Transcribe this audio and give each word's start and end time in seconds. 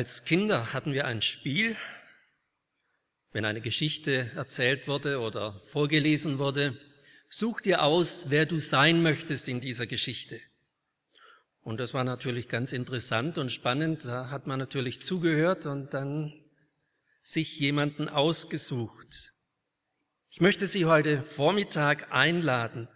Als 0.00 0.24
Kinder 0.24 0.72
hatten 0.72 0.94
wir 0.94 1.06
ein 1.06 1.20
Spiel, 1.20 1.76
wenn 3.32 3.44
eine 3.44 3.60
Geschichte 3.60 4.30
erzählt 4.34 4.88
wurde 4.88 5.20
oder 5.20 5.60
vorgelesen 5.62 6.38
wurde, 6.38 6.74
such 7.28 7.60
dir 7.60 7.82
aus, 7.82 8.30
wer 8.30 8.46
du 8.46 8.58
sein 8.58 9.02
möchtest 9.02 9.46
in 9.46 9.60
dieser 9.60 9.86
Geschichte. 9.86 10.40
Und 11.60 11.80
das 11.80 11.92
war 11.92 12.02
natürlich 12.02 12.48
ganz 12.48 12.72
interessant 12.72 13.36
und 13.36 13.52
spannend. 13.52 14.06
Da 14.06 14.30
hat 14.30 14.46
man 14.46 14.58
natürlich 14.58 15.02
zugehört 15.02 15.66
und 15.66 15.92
dann 15.92 16.32
sich 17.22 17.60
jemanden 17.60 18.08
ausgesucht. 18.08 19.34
Ich 20.30 20.40
möchte 20.40 20.66
Sie 20.66 20.86
heute 20.86 21.22
Vormittag 21.22 22.10
einladen, 22.10 22.88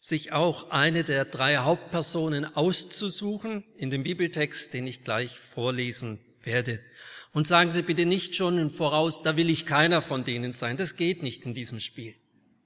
sich 0.00 0.32
auch 0.32 0.68
eine 0.68 1.02
der 1.02 1.24
drei 1.24 1.56
Hauptpersonen 1.56 2.44
auszusuchen 2.44 3.64
in 3.78 3.88
dem 3.88 4.02
Bibeltext, 4.02 4.74
den 4.74 4.86
ich 4.86 5.02
gleich 5.02 5.38
vorlesen 5.38 6.20
werde. 6.46 6.80
Und 7.32 7.46
sagen 7.46 7.72
Sie 7.72 7.82
bitte 7.82 8.04
nicht 8.04 8.34
schon 8.34 8.58
im 8.58 8.70
Voraus, 8.70 9.22
da 9.22 9.36
will 9.36 9.48
ich 9.48 9.64
keiner 9.64 10.02
von 10.02 10.24
denen 10.24 10.52
sein. 10.52 10.76
Das 10.76 10.96
geht 10.96 11.22
nicht 11.22 11.46
in 11.46 11.54
diesem 11.54 11.80
Spiel. 11.80 12.14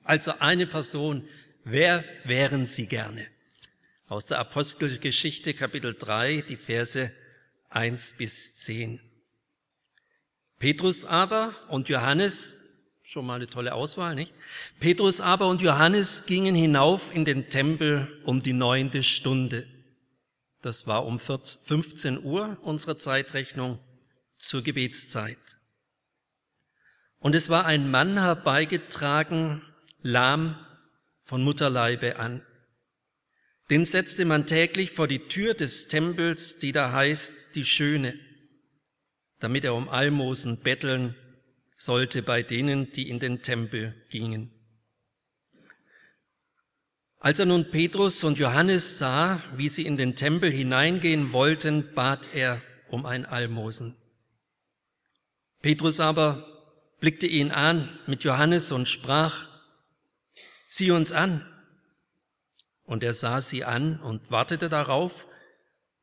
Also 0.03 0.33
eine 0.39 0.67
Person, 0.67 1.29
wer 1.65 2.05
wären 2.25 2.67
Sie 2.67 2.87
gerne? 2.87 3.27
Aus 4.09 4.27
der 4.27 4.39
Apostelgeschichte 4.39 5.55
Kapitel 5.55 5.95
3, 5.95 6.43
die 6.43 6.57
Verse 6.57 7.11
1 7.71 8.15
bis 8.19 8.57
10. 8.57 9.01
Petrus 10.59 11.05
aber 11.05 11.55
und 11.69 11.89
Johannes, 11.89 12.55
schon 13.03 13.27
mal 13.27 13.35
eine 13.35 13.47
tolle 13.47 13.75
Auswahl, 13.75 14.15
nicht? 14.15 14.33
Petrus 14.81 15.21
aber 15.21 15.49
und 15.49 15.61
Johannes 15.61 16.27
gingen 16.27 16.55
hinauf 16.55 17.15
in 17.15 17.25
den 17.25 17.49
Tempel 17.51 18.21
um 18.25 18.41
die 18.41 18.53
neunte 18.53 19.03
Stunde. 19.03 19.69
Das 20.63 20.87
war 20.87 21.07
um 21.07 21.19
15 21.19 22.23
Uhr 22.23 22.59
unserer 22.63 22.99
Zeitrechnung 22.99 23.79
zur 24.39 24.63
Gebetszeit. 24.63 25.39
Und 27.19 27.35
es 27.35 27.49
war 27.49 27.67
ein 27.67 27.91
Mann 27.91 28.19
herbeigetragen, 28.19 29.63
lahm 30.03 30.59
von 31.23 31.43
Mutterleibe 31.43 32.19
an. 32.19 32.43
Den 33.71 33.85
setzte 33.85 34.25
man 34.25 34.47
täglich 34.47 34.93
vor 34.93 35.09
die 35.09 35.27
Tür 35.27 35.55
des 35.55 35.89
Tempels, 35.89 36.59
die 36.59 36.71
da 36.71 36.93
heißt, 36.93 37.57
die 37.57 37.65
Schöne, 37.65 38.19
damit 39.41 39.65
er 39.65 39.75
um 39.75 39.89
Almosen 39.89 40.63
betteln 40.63 41.17
sollte 41.77 42.23
bei 42.23 42.43
denen, 42.43 42.93
die 42.93 43.09
in 43.09 43.19
den 43.19 43.43
Tempel 43.43 43.95
gingen. 44.09 44.56
Als 47.27 47.41
er 47.41 47.47
nun 47.47 47.73
Petrus 47.73 48.23
und 48.23 48.39
Johannes 48.39 48.99
sah, 48.99 49.43
wie 49.57 49.69
sie 49.69 49.85
in 49.85 49.97
den 49.97 50.15
Tempel 50.15 50.49
hineingehen 50.49 51.33
wollten, 51.33 51.93
bat 51.93 52.33
er 52.33 52.63
um 52.87 53.05
ein 53.05 53.27
Almosen. 53.27 53.97
Petrus 55.61 55.99
aber 55.99 56.47
blickte 57.01 57.27
ihn 57.27 57.51
an 57.51 57.99
mit 58.07 58.23
Johannes 58.23 58.71
und 58.71 58.87
sprach, 58.87 59.49
sieh 60.71 60.93
uns 60.93 61.11
an. 61.11 61.45
Und 62.85 63.03
er 63.03 63.13
sah 63.13 63.41
sie 63.41 63.65
an 63.65 64.01
und 64.01 64.31
wartete 64.31 64.69
darauf, 64.69 65.27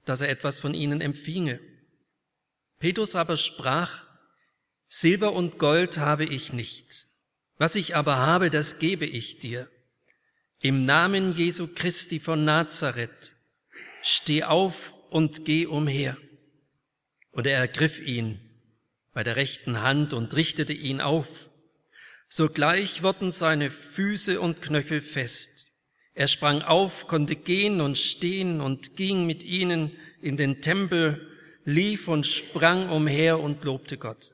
dass 0.03 0.19
er 0.19 0.28
etwas 0.28 0.59
von 0.59 0.73
ihnen 0.73 1.00
empfinge. 1.00 1.62
Petrus 2.79 3.16
aber 3.16 3.38
sprach, 3.38 4.03
Silber 4.89 5.31
und 5.31 5.57
Gold 5.57 6.00
habe 6.00 6.25
ich 6.25 6.51
nicht. 6.51 7.07
Was 7.57 7.75
ich 7.75 7.95
aber 7.95 8.17
habe, 8.17 8.50
das 8.50 8.78
gebe 8.78 9.06
ich 9.06 9.39
dir. 9.39 9.69
Im 10.66 10.85
Namen 10.85 11.35
Jesu 11.35 11.68
Christi 11.75 12.22
von 12.22 12.46
Nazareth, 12.46 13.35
steh 14.01 14.44
auf 14.44 14.96
und 15.09 15.44
geh 15.44 15.66
umher. 15.66 16.16
Und 17.31 17.47
er 17.47 17.57
ergriff 17.57 18.00
ihn 18.00 18.40
bei 19.12 19.25
der 19.25 19.35
rechten 19.35 19.81
Hand 19.81 20.13
und 20.13 20.34
richtete 20.38 20.72
ihn 20.72 21.01
auf. 21.01 21.50
Sogleich 22.29 23.03
wurden 23.03 23.29
seine 23.29 23.72
Füße 23.72 24.40
und 24.40 24.62
Knöchel 24.62 25.01
fest. 25.01 25.74
Er 26.13 26.29
sprang 26.29 26.62
auf, 26.62 27.07
konnte 27.09 27.35
gehen 27.35 27.81
und 27.81 27.97
stehen 27.97 28.62
und 28.62 28.95
ging 28.95 29.25
mit 29.25 29.44
ihnen 29.44 29.91
in 30.22 30.38
den 30.38 30.62
Tempel, 30.62 31.30
lief 31.66 32.07
und 32.07 32.25
sprang 32.25 32.88
umher 32.88 33.41
und 33.41 33.66
lobte 33.66 33.97
Gott. 33.97 34.34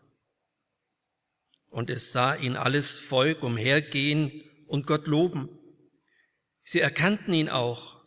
Und 1.71 1.89
es 1.89 2.11
sah 2.11 2.35
ihn 2.35 2.55
alles 2.55 2.99
Volk 2.99 3.41
umhergehen 3.41 4.43
und 4.67 4.85
Gott 4.85 5.07
loben. 5.07 5.49
Sie 6.71 6.81
erkannten 6.81 7.33
ihn 7.33 7.49
auch, 7.49 7.99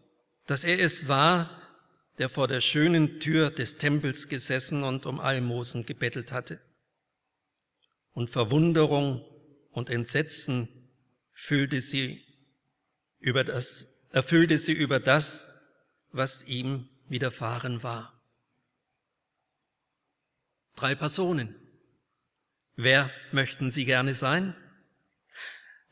dass 0.47 0.63
er 0.63 0.79
es 0.79 1.09
war, 1.09 1.51
der 2.19 2.29
vor 2.29 2.47
der 2.47 2.61
schönen 2.61 3.19
Tür 3.19 3.51
des 3.51 3.77
Tempels 3.77 4.29
gesessen 4.29 4.85
und 4.85 5.05
um 5.05 5.19
Almosen 5.19 5.85
gebettelt 5.85 6.31
hatte. 6.31 6.61
Und 8.13 8.31
Verwunderung 8.31 9.25
und 9.73 9.91
Entsetzen 9.91 10.69
füllte 11.33 11.81
sie 11.81 12.25
über 13.19 13.43
das, 13.43 14.07
erfüllte 14.13 14.57
sie 14.59 14.75
über 14.75 15.01
das, 15.01 15.61
was 16.13 16.45
ihm 16.45 16.89
widerfahren 17.09 17.83
war. 17.83 18.23
Drei 20.77 20.95
Personen. 20.95 21.57
Wer 22.77 23.11
möchten 23.33 23.71
Sie 23.71 23.85
gerne 23.85 24.15
sein? 24.15 24.55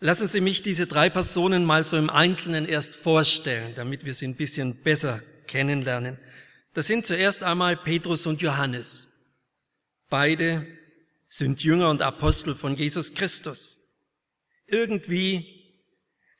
Lassen 0.02 0.28
Sie 0.28 0.40
mich 0.40 0.62
diese 0.62 0.86
drei 0.86 1.10
Personen 1.10 1.66
mal 1.66 1.84
so 1.84 1.98
im 1.98 2.08
Einzelnen 2.08 2.64
erst 2.64 2.96
vorstellen, 2.96 3.74
damit 3.74 4.06
wir 4.06 4.14
sie 4.14 4.26
ein 4.26 4.34
bisschen 4.34 4.76
besser 4.82 5.22
kennenlernen. 5.46 6.18
Das 6.72 6.86
sind 6.86 7.04
zuerst 7.04 7.42
einmal 7.42 7.76
Petrus 7.76 8.24
und 8.24 8.40
Johannes. 8.40 9.12
Beide 10.08 10.66
sind 11.28 11.62
Jünger 11.62 11.90
und 11.90 12.00
Apostel 12.00 12.54
von 12.54 12.76
Jesus 12.76 13.12
Christus. 13.12 14.06
Irgendwie 14.66 15.60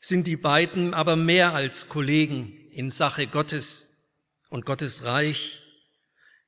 sind 0.01 0.27
die 0.27 0.37
beiden 0.37 0.95
aber 0.95 1.17
mehr 1.17 1.53
als 1.53 1.91
Kollegen 1.91 2.57
in 2.71 2.89
Sache 2.89 3.27
Gottes 3.27 4.09
und 4.49 4.65
Gottes 4.65 5.05
Reich. 5.05 5.63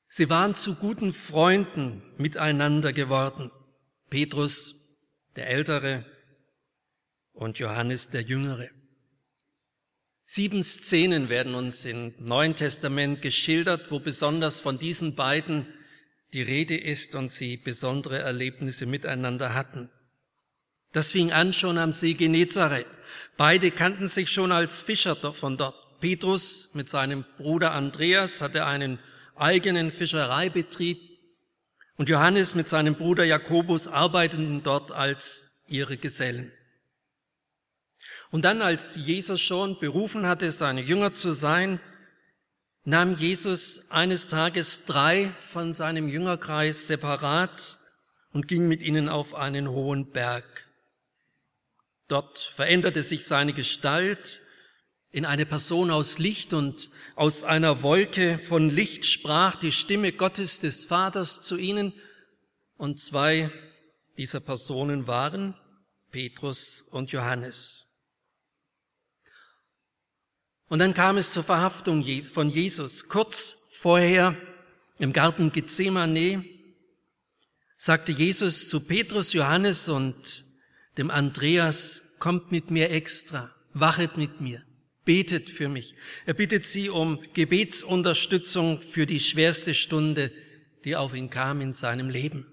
Sie 0.09 0.31
waren 0.31 0.55
zu 0.55 0.77
guten 0.77 1.13
Freunden 1.13 2.03
miteinander 2.17 2.95
geworden. 2.95 3.51
Petrus, 4.09 4.99
der 5.37 5.49
Ältere, 5.49 6.07
und 7.33 7.59
Johannes 7.59 8.11
der 8.11 8.23
Jüngere. 8.23 8.69
Sieben 10.25 10.63
Szenen 10.63 11.29
werden 11.29 11.55
uns 11.55 11.85
im 11.85 12.15
Neuen 12.19 12.55
Testament 12.55 13.21
geschildert, 13.21 13.91
wo 13.91 14.01
besonders 14.01 14.61
von 14.61 14.79
diesen 14.79 15.15
beiden 15.15 15.67
die 16.33 16.43
Rede 16.43 16.77
ist 16.77 17.15
und 17.15 17.31
sie 17.31 17.59
besondere 17.59 18.19
Erlebnisse 18.19 18.87
miteinander 18.87 19.53
hatten. 19.53 19.91
Das 20.93 21.13
fing 21.13 21.33
an 21.33 21.53
schon 21.53 21.79
am 21.79 21.93
See 21.93 22.15
Genezareth. 22.15 22.87
Beide 23.37 23.71
kannten 23.71 24.09
sich 24.09 24.31
schon 24.31 24.53
als 24.53 24.83
Fischer 24.83 25.17
von 25.17 25.57
dort. 25.57 25.75
Petrus 26.01 26.71
mit 26.75 26.89
seinem 26.89 27.25
Bruder 27.37 27.73
Andreas 27.73 28.41
hatte 28.41 28.67
einen 28.67 28.99
eigenen 29.37 29.91
Fischereibetrieb 29.91 30.99
und 31.97 32.09
Johannes 32.09 32.55
mit 32.55 32.69
seinem 32.69 32.97
Bruder 32.97 33.25
Jakobus 33.25 33.87
arbeiteten 33.87 34.63
dort 34.63 34.93
als 34.93 35.63
ihre 35.69 35.97
Gesellen. 35.97 36.53
Und 38.33 38.47
dann, 38.47 38.63
als 38.63 38.97
Jesus 38.97 39.43
schon 39.43 39.79
berufen 39.79 40.27
hatte, 40.27 40.51
seine 40.51 40.81
Jünger 40.81 41.13
zu 41.13 41.33
sein, 41.33 41.81
nahm 42.83 43.15
Jesus 43.15 43.91
eines 43.91 44.27
Tages 44.27 44.87
drei 44.87 45.35
von 45.39 45.75
seinem 45.75 46.09
Jüngerkreis 46.09 46.87
separat 46.87 47.79
und 48.33 48.49
ging 48.49 48.67
mit 48.67 48.83
ihnen 48.83 49.11
auf 49.11 49.35
einen 49.35 49.69
hohen 49.69 50.11
Berg. 50.13 50.71
Dort 52.09 52.39
veränderte 52.39 53.03
sich 53.03 53.27
seine 53.27 53.53
Gestalt 53.53 54.41
in 55.11 55.27
eine 55.27 55.45
Person 55.45 55.91
aus 55.91 56.19
Licht 56.19 56.55
und 56.55 56.91
aus 57.17 57.45
einer 57.45 57.83
Wolke 57.83 58.39
von 58.39 58.71
Licht 58.71 59.05
sprach 59.05 59.57
die 59.57 59.73
Stimme 59.73 60.11
Gottes 60.11 60.59
des 60.59 60.87
Vaters 60.87 61.43
zu 61.43 61.59
ihnen. 61.59 61.93
Und 62.79 62.99
zwei 62.99 63.51
dieser 64.17 64.41
Personen 64.41 65.07
waren 65.07 65.55
Petrus 66.11 66.81
und 66.81 67.13
Johannes. 67.13 67.82
Und 70.73 70.79
dann 70.79 70.95
kam 70.95 71.19
es 71.19 71.35
zur 71.35 71.45
Verhaftung 71.45 72.03
von 72.25 72.49
Jesus. 72.49 73.07
Kurz 73.11 73.69
vorher 73.73 74.35
Im 74.99 75.13
Garten 75.13 75.53
Gethsemane 75.53 76.47
sagte 77.77 78.13
Jesus 78.13 78.71
zu 78.71 78.81
Petrus, 78.81 79.35
Johannes 79.35 79.91
und 79.91 80.47
dem 80.97 81.11
Andreas, 81.11 82.17
kommt 82.21 82.53
mit 82.53 82.71
mir 82.71 82.89
extra, 82.89 83.55
wachet 83.75 84.17
mit 84.17 84.41
mir, 84.41 84.63
betet 85.05 85.51
für 85.51 85.69
mich. 85.69 85.95
Er 86.25 86.33
bittet 86.33 86.65
sie 86.65 86.89
um 86.89 87.21
Gebetsunterstützung 87.35 88.81
für 88.81 89.05
die 89.05 89.21
schwerste 89.21 89.75
Stunde, 89.75 90.33
die 90.87 90.97
auf 90.97 91.13
ihn 91.13 91.29
kam 91.29 91.61
in 91.61 91.75
seinem 91.75 92.09
Leben. 92.09 92.47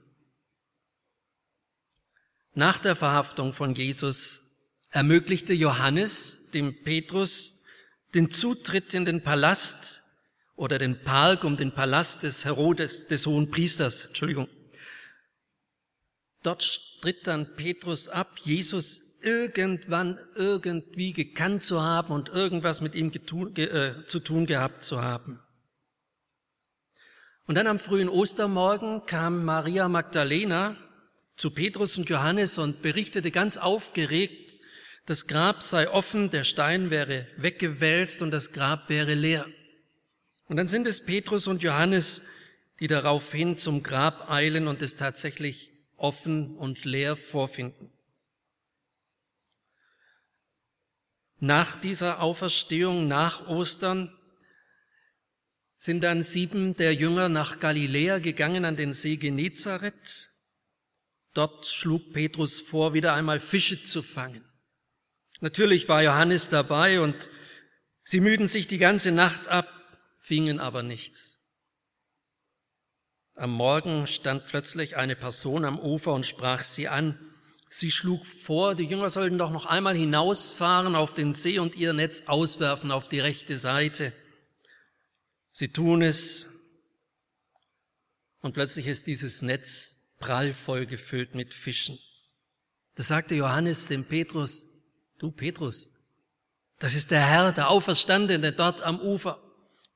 Nach 2.54 2.80
der 2.80 2.98
Verhaftung 2.98 3.54
von 3.54 3.76
Jesus 3.76 4.42
ermöglichte 4.90 5.54
Johannes 5.54 6.52
dem 6.52 6.84
Petrus 6.84 7.59
den 8.14 8.32
Zutritt 8.32 8.94
in 8.94 9.06
den 9.06 9.24
Palast 9.24 10.04
oder 10.56 10.78
den 10.78 11.04
Park 11.04 11.44
um 11.44 11.56
den 11.56 11.72
Palast 11.72 12.24
des 12.24 12.46
Herodes, 12.46 13.08
des 13.08 13.26
hohen 13.26 13.50
Priesters, 13.50 14.06
Entschuldigung. 14.06 14.48
Dort 16.44 16.64
stritt 16.64 17.28
dann 17.28 17.56
Petrus 17.56 18.10
ab, 18.10 18.40
Jesus 18.44 19.10
irgendwann 19.22 20.18
irgendwie 20.36 21.14
gekannt 21.14 21.64
zu 21.64 21.82
haben 21.82 22.14
und 22.14 22.30
irgendwas 22.30 22.82
mit 22.82 22.96
ihm 22.96 23.12
getun, 23.12 23.54
ge, 23.54 23.66
äh, 23.66 24.06
zu 24.06 24.20
tun 24.20 24.46
gehabt 24.46 24.84
zu 24.84 25.02
haben. 25.02 25.40
Und 27.46 27.56
dann 27.56 27.68
am 27.68 27.80
frühen 27.80 28.10
Ostermorgen 28.10 29.06
kam 29.06 29.44
Maria 29.44 29.90
Magdalena 29.90 30.78
zu 31.36 31.52
Petrus 31.52 31.98
und 31.98 32.10
Johannes 32.10 32.58
und 32.58 32.82
berichtete 32.82 33.32
ganz 33.32 33.58
aufgeregt, 33.58 34.59
das 35.10 35.26
Grab 35.26 35.64
sei 35.64 35.90
offen, 35.90 36.30
der 36.30 36.44
Stein 36.44 36.92
wäre 36.92 37.26
weggewälzt 37.36 38.22
und 38.22 38.30
das 38.30 38.52
Grab 38.52 38.90
wäre 38.90 39.16
leer. 39.16 39.48
Und 40.46 40.58
dann 40.58 40.68
sind 40.68 40.86
es 40.86 41.04
Petrus 41.04 41.48
und 41.48 41.64
Johannes, 41.64 42.28
die 42.80 42.86
daraufhin 42.86 43.58
zum 43.58 43.82
Grab 43.82 44.30
eilen 44.30 44.68
und 44.68 44.84
es 44.84 44.98
tatsächlich 44.98 45.72
offen 45.98 46.56
und 46.58 46.86
leer 46.86 47.16
vorfinden. 47.16 47.92
Nach 51.40 51.76
dieser 51.76 52.22
Auferstehung, 52.22 53.08
nach 53.08 53.48
Ostern, 53.48 54.16
sind 55.80 56.04
dann 56.04 56.22
sieben 56.22 56.76
der 56.76 56.94
Jünger 56.94 57.30
nach 57.30 57.60
Galiläa 57.60 58.20
gegangen 58.20 58.64
an 58.64 58.76
den 58.76 58.94
See 58.94 59.16
Genezareth. 59.16 60.30
Dort 61.34 61.66
schlug 61.66 62.14
Petrus 62.14 62.62
vor, 62.62 62.94
wieder 62.94 63.16
einmal 63.16 63.40
Fische 63.40 63.84
zu 63.84 64.04
fangen. 64.04 64.49
Natürlich 65.40 65.88
war 65.88 66.04
Johannes 66.04 66.50
dabei 66.50 67.00
und 67.00 67.30
sie 68.04 68.20
müden 68.20 68.48
sich 68.48 68.68
die 68.68 68.78
ganze 68.78 69.12
Nacht 69.12 69.48
ab, 69.48 69.68
fingen 70.18 70.60
aber 70.60 70.84
nichts. 70.84 71.40
Am 73.36 73.52
Morgen 73.52 74.06
stand 74.06 74.46
plötzlich 74.48 74.98
eine 74.98 75.16
Person 75.16 75.64
am 75.64 75.80
Ufer 75.80 76.12
und 76.12 76.26
sprach 76.26 76.64
sie 76.66 76.90
an. 76.90 77.18
Sie 77.70 77.90
schlug 77.90 78.26
vor, 78.26 78.76
die 78.76 78.84
Jünger 78.84 79.10
sollten 79.10 79.38
doch 79.38 79.52
noch 79.52 79.66
einmal 79.66 79.96
hinausfahren 79.96 80.96
auf 80.96 81.14
den 81.14 81.34
See 81.34 81.60
und 81.60 81.76
ihr 81.76 81.94
Netz 81.94 82.24
auswerfen 82.26 82.92
auf 82.92 83.08
die 83.08 83.22
rechte 83.22 83.58
Seite. 83.58 84.12
Sie 85.52 85.70
tun 85.70 86.02
es 86.02 86.50
und 88.42 88.54
plötzlich 88.54 88.88
ist 88.88 89.08
dieses 89.08 89.42
Netz 89.42 90.16
prallvoll 90.20 90.86
gefüllt 90.86 91.36
mit 91.36 91.54
Fischen. 91.54 91.98
Da 92.96 93.04
sagte 93.04 93.36
Johannes 93.36 93.88
dem 93.88 94.04
Petrus, 94.04 94.69
du 95.20 95.32
Petrus, 95.32 95.92
das 96.80 96.96
ist 96.96 97.12
der 97.12 97.26
Herr, 97.26 97.52
der 97.52 97.70
Auferstandene 97.70 98.54
dort 98.54 98.82
am 98.82 99.00
Ufer. 99.00 99.40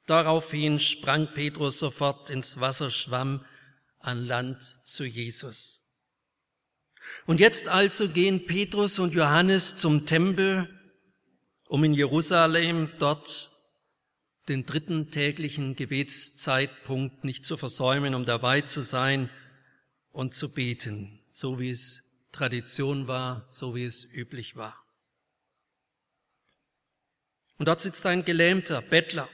Daraufhin 0.05 0.79
sprang 0.79 1.33
Petrus 1.33 1.79
sofort 1.79 2.29
ins 2.29 2.59
Wasser, 2.59 2.91
schwamm 2.91 3.45
an 3.99 4.25
Land 4.25 4.61
zu 4.85 5.05
Jesus. 5.05 5.79
Und 7.25 7.39
jetzt 7.39 7.69
also 7.69 8.09
gehen 8.09 8.45
Petrus 8.45 8.99
und 8.99 9.13
Johannes 9.13 9.77
zum 9.77 10.05
Tempel, 10.05 10.69
um 11.67 11.85
in 11.85 11.93
Jerusalem 11.93 12.91
dort 12.99 13.51
den 14.49 14.65
dritten 14.65 15.09
täglichen 15.09 15.77
Gebetszeitpunkt 15.77 17.23
nicht 17.23 17.45
zu 17.45 17.55
versäumen, 17.55 18.13
um 18.13 18.25
dabei 18.25 18.59
zu 18.61 18.81
sein 18.81 19.29
und 20.11 20.33
zu 20.33 20.53
beten, 20.53 21.21
so 21.31 21.59
wie 21.59 21.69
es 21.69 22.27
Tradition 22.33 23.07
war, 23.07 23.45
so 23.47 23.73
wie 23.73 23.85
es 23.85 24.03
üblich 24.03 24.57
war. 24.57 24.82
Und 27.57 27.67
dort 27.67 27.81
sitzt 27.81 28.05
ein 28.05 28.25
gelähmter 28.25 28.81
Bettler 28.81 29.29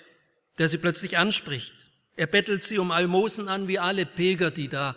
der 0.60 0.68
sie 0.68 0.78
plötzlich 0.78 1.18
anspricht. 1.18 1.90
Er 2.16 2.28
bettelt 2.28 2.64
sie 2.64 2.78
um 2.78 2.92
Almosen 2.92 3.48
an, 3.48 3.68
wie 3.68 3.80
alle 3.80 4.06
Pilger, 4.06 4.52
die 4.52 4.68
da 4.68 4.96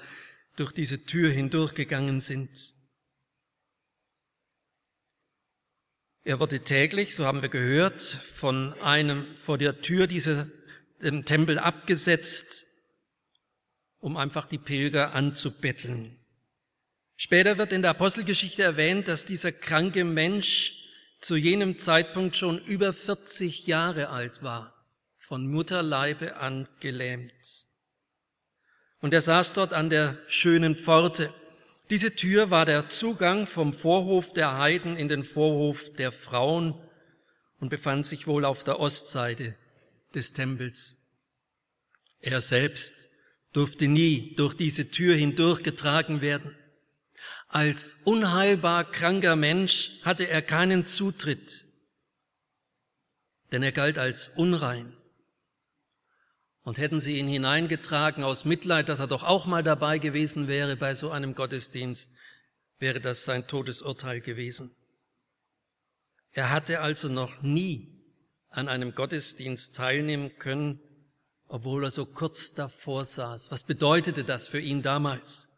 durch 0.56 0.72
diese 0.72 1.06
Tür 1.06 1.30
hindurchgegangen 1.30 2.20
sind. 2.20 2.74
Er 6.24 6.40
wurde 6.40 6.60
täglich, 6.60 7.14
so 7.14 7.24
haben 7.24 7.42
wir 7.42 7.48
gehört, 7.48 8.02
von 8.02 8.74
einem 8.80 9.36
vor 9.36 9.56
der 9.56 9.80
Tür 9.80 10.06
dieser 10.06 10.48
dem 11.00 11.24
Tempel 11.24 11.58
abgesetzt, 11.58 12.66
um 13.98 14.16
einfach 14.16 14.46
die 14.46 14.58
Pilger 14.58 15.14
anzubetteln. 15.14 16.16
Später 17.16 17.58
wird 17.58 17.72
in 17.72 17.82
der 17.82 17.92
Apostelgeschichte 17.92 18.62
erwähnt, 18.62 19.08
dass 19.08 19.26
dieser 19.26 19.52
kranke 19.52 20.04
Mensch 20.04 20.81
zu 21.22 21.36
jenem 21.36 21.78
Zeitpunkt 21.78 22.36
schon 22.36 22.58
über 22.64 22.92
40 22.92 23.66
Jahre 23.66 24.10
alt 24.10 24.42
war 24.42 24.74
von 25.22 25.46
Mutterleibe 25.46 26.36
an 26.36 26.68
gelähmt. 26.80 27.64
Und 29.00 29.14
er 29.14 29.20
saß 29.20 29.54
dort 29.54 29.72
an 29.72 29.88
der 29.88 30.18
schönen 30.26 30.76
Pforte. 30.76 31.32
Diese 31.90 32.14
Tür 32.14 32.50
war 32.50 32.66
der 32.66 32.88
Zugang 32.88 33.46
vom 33.46 33.72
Vorhof 33.72 34.32
der 34.32 34.58
Heiden 34.58 34.96
in 34.96 35.08
den 35.08 35.24
Vorhof 35.24 35.90
der 35.92 36.12
Frauen 36.12 36.74
und 37.60 37.68
befand 37.68 38.06
sich 38.06 38.26
wohl 38.26 38.44
auf 38.44 38.64
der 38.64 38.80
Ostseite 38.80 39.54
des 40.14 40.32
Tempels. 40.32 40.98
Er 42.20 42.40
selbst 42.40 43.08
durfte 43.52 43.88
nie 43.88 44.34
durch 44.34 44.54
diese 44.54 44.90
Tür 44.90 45.14
hindurchgetragen 45.14 46.20
werden. 46.20 46.54
Als 47.52 47.96
unheilbar 48.04 48.90
kranker 48.90 49.36
Mensch 49.36 50.00
hatte 50.04 50.26
er 50.26 50.40
keinen 50.40 50.86
Zutritt, 50.86 51.66
denn 53.52 53.62
er 53.62 53.72
galt 53.72 53.98
als 53.98 54.28
unrein. 54.28 54.96
Und 56.62 56.78
hätten 56.78 56.98
sie 56.98 57.18
ihn 57.18 57.28
hineingetragen 57.28 58.24
aus 58.24 58.46
Mitleid, 58.46 58.88
dass 58.88 59.00
er 59.00 59.06
doch 59.06 59.22
auch 59.22 59.44
mal 59.44 59.62
dabei 59.62 59.98
gewesen 59.98 60.48
wäre 60.48 60.76
bei 60.76 60.94
so 60.94 61.10
einem 61.10 61.34
Gottesdienst, 61.34 62.10
wäre 62.78 63.02
das 63.02 63.26
sein 63.26 63.46
Todesurteil 63.46 64.22
gewesen. 64.22 64.74
Er 66.30 66.48
hatte 66.48 66.80
also 66.80 67.10
noch 67.10 67.42
nie 67.42 68.02
an 68.48 68.68
einem 68.68 68.94
Gottesdienst 68.94 69.76
teilnehmen 69.76 70.38
können, 70.38 70.80
obwohl 71.48 71.84
er 71.84 71.90
so 71.90 72.06
kurz 72.06 72.54
davor 72.54 73.04
saß. 73.04 73.50
Was 73.50 73.64
bedeutete 73.64 74.24
das 74.24 74.48
für 74.48 74.60
ihn 74.60 74.80
damals? 74.80 75.51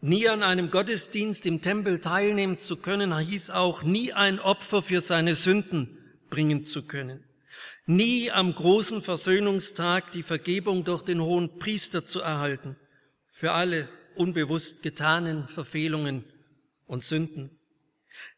Nie 0.00 0.28
an 0.28 0.42
einem 0.42 0.70
Gottesdienst 0.70 1.46
im 1.46 1.62
Tempel 1.62 2.00
teilnehmen 2.00 2.58
zu 2.58 2.76
können, 2.76 3.16
hieß 3.16 3.50
auch 3.50 3.82
nie 3.82 4.12
ein 4.12 4.38
Opfer 4.38 4.82
für 4.82 5.00
seine 5.00 5.34
Sünden 5.34 5.98
bringen 6.30 6.66
zu 6.66 6.86
können. 6.86 7.24
Nie 7.86 8.30
am 8.30 8.54
großen 8.54 9.02
Versöhnungstag 9.02 10.12
die 10.12 10.22
Vergebung 10.22 10.84
durch 10.84 11.02
den 11.02 11.20
hohen 11.20 11.58
Priester 11.58 12.06
zu 12.06 12.20
erhalten 12.20 12.76
für 13.30 13.52
alle 13.52 13.88
unbewusst 14.14 14.82
getanen 14.82 15.48
Verfehlungen 15.48 16.24
und 16.86 17.02
Sünden, 17.02 17.58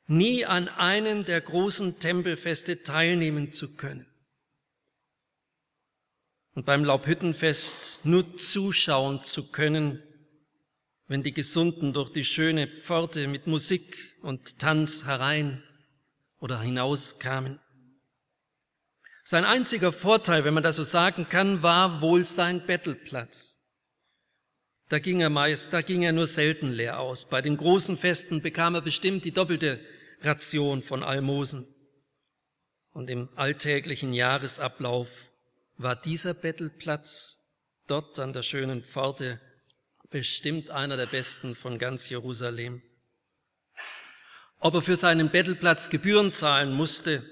nie 0.06 0.44
an 0.46 0.68
einem 0.68 1.24
der 1.24 1.40
großen 1.42 1.98
Tempelfeste 1.98 2.82
teilnehmen 2.82 3.52
zu 3.52 3.76
können. 3.76 4.06
Und 6.54 6.64
beim 6.64 6.84
Laubhüttenfest 6.84 8.00
nur 8.04 8.38
zuschauen 8.38 9.20
zu 9.20 9.52
können, 9.52 10.02
wenn 11.08 11.22
die 11.22 11.32
Gesunden 11.32 11.92
durch 11.92 12.10
die 12.10 12.24
schöne 12.24 12.66
Pforte 12.66 13.28
mit 13.28 13.46
Musik 13.46 14.16
und 14.22 14.58
Tanz 14.58 15.04
herein 15.04 15.62
oder 16.38 16.60
hinaus 16.60 17.18
kamen. 17.18 17.60
Sein 19.24 19.44
einziger 19.44 19.92
Vorteil, 19.92 20.44
wenn 20.44 20.54
man 20.54 20.62
das 20.62 20.76
so 20.76 20.84
sagen 20.84 21.28
kann, 21.28 21.62
war 21.62 22.00
wohl 22.00 22.24
sein 22.24 22.64
Bettelplatz. 22.64 23.56
Da 24.88 25.00
ging 25.00 25.20
er 25.20 25.30
meist, 25.30 25.72
da 25.72 25.82
ging 25.82 26.02
er 26.02 26.12
nur 26.12 26.28
selten 26.28 26.70
leer 26.70 27.00
aus. 27.00 27.28
Bei 27.28 27.42
den 27.42 27.56
großen 27.56 27.96
Festen 27.96 28.40
bekam 28.40 28.76
er 28.76 28.82
bestimmt 28.82 29.24
die 29.24 29.32
doppelte 29.32 29.80
Ration 30.20 30.82
von 30.82 31.02
Almosen. 31.02 31.66
Und 32.92 33.10
im 33.10 33.28
alltäglichen 33.36 34.12
Jahresablauf 34.12 35.32
war 35.76 35.96
dieser 35.96 36.34
Bettelplatz 36.34 37.62
dort 37.88 38.18
an 38.18 38.32
der 38.32 38.42
schönen 38.42 38.84
Pforte 38.84 39.40
bestimmt 40.10 40.70
einer 40.70 40.96
der 40.96 41.06
besten 41.06 41.54
von 41.54 41.78
ganz 41.78 42.08
Jerusalem. 42.08 42.82
Ob 44.58 44.74
er 44.74 44.82
für 44.82 44.96
seinen 44.96 45.30
Bettelplatz 45.30 45.90
Gebühren 45.90 46.32
zahlen 46.32 46.72
musste, 46.72 47.22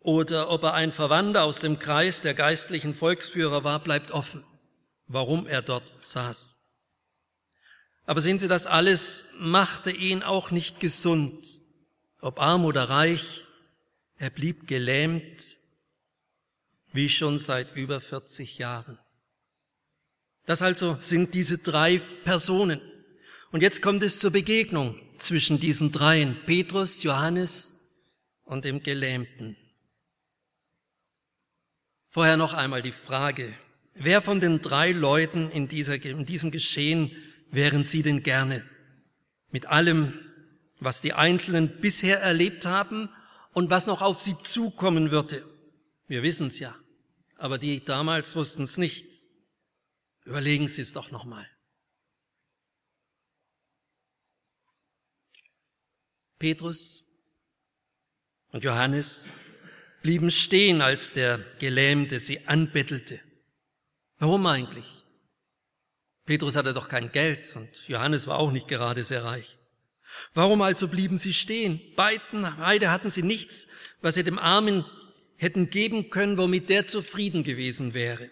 oder 0.00 0.50
ob 0.50 0.62
er 0.62 0.74
ein 0.74 0.92
Verwandter 0.92 1.42
aus 1.42 1.58
dem 1.58 1.78
Kreis 1.78 2.22
der 2.22 2.34
geistlichen 2.34 2.94
Volksführer 2.94 3.64
war, 3.64 3.82
bleibt 3.82 4.10
offen. 4.10 4.44
warum 5.08 5.46
er 5.46 5.62
dort 5.62 5.92
saß. 6.04 6.56
Aber 8.04 8.20
sehen 8.20 8.38
Sie, 8.38 8.48
das 8.48 8.66
alles 8.66 9.32
machte 9.38 9.90
ihn 9.90 10.22
auch 10.22 10.50
nicht 10.50 10.80
gesund. 10.80 11.60
Ob 12.20 12.40
arm 12.40 12.64
oder 12.64 12.90
reich, 12.90 13.44
er 14.16 14.30
blieb 14.30 14.66
gelähmt, 14.66 15.56
wie 16.92 17.08
schon 17.08 17.38
seit 17.38 17.74
über 17.74 18.00
40 18.00 18.58
Jahren. 18.58 18.98
Das 20.48 20.62
also 20.62 20.96
sind 20.98 21.34
diese 21.34 21.58
drei 21.58 21.98
Personen. 22.24 22.80
Und 23.52 23.62
jetzt 23.62 23.82
kommt 23.82 24.02
es 24.02 24.18
zur 24.18 24.30
Begegnung 24.30 24.98
zwischen 25.18 25.60
diesen 25.60 25.92
dreien, 25.92 26.38
Petrus, 26.46 27.02
Johannes 27.02 27.86
und 28.44 28.64
dem 28.64 28.82
Gelähmten. 28.82 29.58
Vorher 32.08 32.38
noch 32.38 32.54
einmal 32.54 32.80
die 32.80 32.92
Frage, 32.92 33.52
wer 33.92 34.22
von 34.22 34.40
den 34.40 34.62
drei 34.62 34.92
Leuten 34.92 35.50
in, 35.50 35.68
dieser, 35.68 36.02
in 36.02 36.24
diesem 36.24 36.50
Geschehen 36.50 37.10
wären 37.50 37.84
Sie 37.84 38.02
denn 38.02 38.22
gerne? 38.22 38.64
Mit 39.50 39.66
allem, 39.66 40.14
was 40.80 41.02
die 41.02 41.12
Einzelnen 41.12 41.78
bisher 41.82 42.22
erlebt 42.22 42.64
haben 42.64 43.10
und 43.52 43.68
was 43.68 43.86
noch 43.86 44.00
auf 44.00 44.18
sie 44.18 44.36
zukommen 44.44 45.10
würde. 45.10 45.44
Wir 46.06 46.22
wissen 46.22 46.46
es 46.46 46.58
ja, 46.58 46.74
aber 47.36 47.58
die 47.58 47.84
damals 47.84 48.34
wussten 48.34 48.62
es 48.62 48.78
nicht. 48.78 49.17
Überlegen 50.28 50.68
Sie 50.68 50.82
es 50.82 50.92
doch 50.92 51.10
nochmal. 51.10 51.48
Petrus 56.38 57.02
und 58.52 58.62
Johannes 58.62 59.30
blieben 60.02 60.30
stehen, 60.30 60.82
als 60.82 61.12
der 61.12 61.38
Gelähmte 61.58 62.20
sie 62.20 62.46
anbettelte. 62.46 63.18
Warum 64.18 64.46
eigentlich? 64.46 65.02
Petrus 66.26 66.56
hatte 66.56 66.74
doch 66.74 66.88
kein 66.88 67.10
Geld 67.10 67.56
und 67.56 67.88
Johannes 67.88 68.26
war 68.26 68.38
auch 68.38 68.52
nicht 68.52 68.68
gerade 68.68 69.04
sehr 69.04 69.24
reich. 69.24 69.56
Warum 70.34 70.60
also 70.60 70.88
blieben 70.88 71.16
sie 71.16 71.32
stehen? 71.32 71.80
Beiden, 71.96 72.42
beide 72.58 72.90
hatten 72.90 73.08
sie 73.08 73.22
nichts, 73.22 73.66
was 74.02 74.16
sie 74.16 74.24
dem 74.24 74.38
Armen 74.38 74.84
hätten 75.36 75.70
geben 75.70 76.10
können, 76.10 76.36
womit 76.36 76.68
der 76.68 76.86
zufrieden 76.86 77.44
gewesen 77.44 77.94
wäre. 77.94 78.30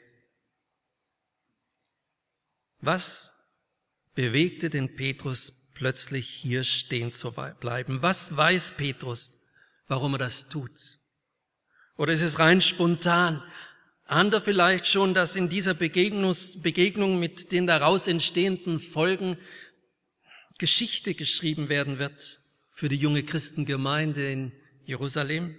Was 2.87 3.51
bewegte 4.15 4.71
den 4.71 4.95
Petrus 4.95 5.73
plötzlich 5.75 6.29
hier 6.29 6.63
stehen 6.63 7.13
zu 7.13 7.33
bleiben? 7.59 8.01
Was 8.01 8.37
weiß 8.37 8.77
Petrus, 8.77 9.43
warum 9.89 10.15
er 10.15 10.19
das 10.19 10.49
tut? 10.49 10.71
Oder 11.97 12.13
ist 12.13 12.23
es 12.23 12.39
rein 12.39 12.61
spontan? 12.61 13.43
Ahnt 14.05 14.35
er 14.35 14.41
vielleicht 14.41 14.87
schon, 14.87 15.15
dass 15.15 15.35
in 15.35 15.49
dieser 15.49 15.75
Begegnung 15.75 17.19
mit 17.19 17.51
den 17.51 17.67
daraus 17.67 18.07
entstehenden 18.07 18.79
Folgen 18.79 19.37
Geschichte 20.59 21.15
geschrieben 21.15 21.69
werden 21.69 21.99
wird 21.99 22.39
für 22.73 22.89
die 22.89 22.95
junge 22.95 23.25
Christengemeinde 23.25 24.31
in 24.31 24.53
Jerusalem? 24.85 25.57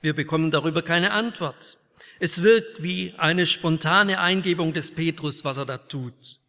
Wir 0.00 0.14
bekommen 0.14 0.50
darüber 0.50 0.80
keine 0.80 1.10
Antwort. 1.10 1.76
Es 2.24 2.42
wirkt 2.42 2.82
wie 2.82 3.12
eine 3.18 3.46
spontane 3.46 4.18
Eingebung 4.18 4.72
des 4.72 4.92
Petrus, 4.92 5.44
was 5.44 5.58
er 5.58 5.66
da 5.66 5.76
tut. 5.76 6.40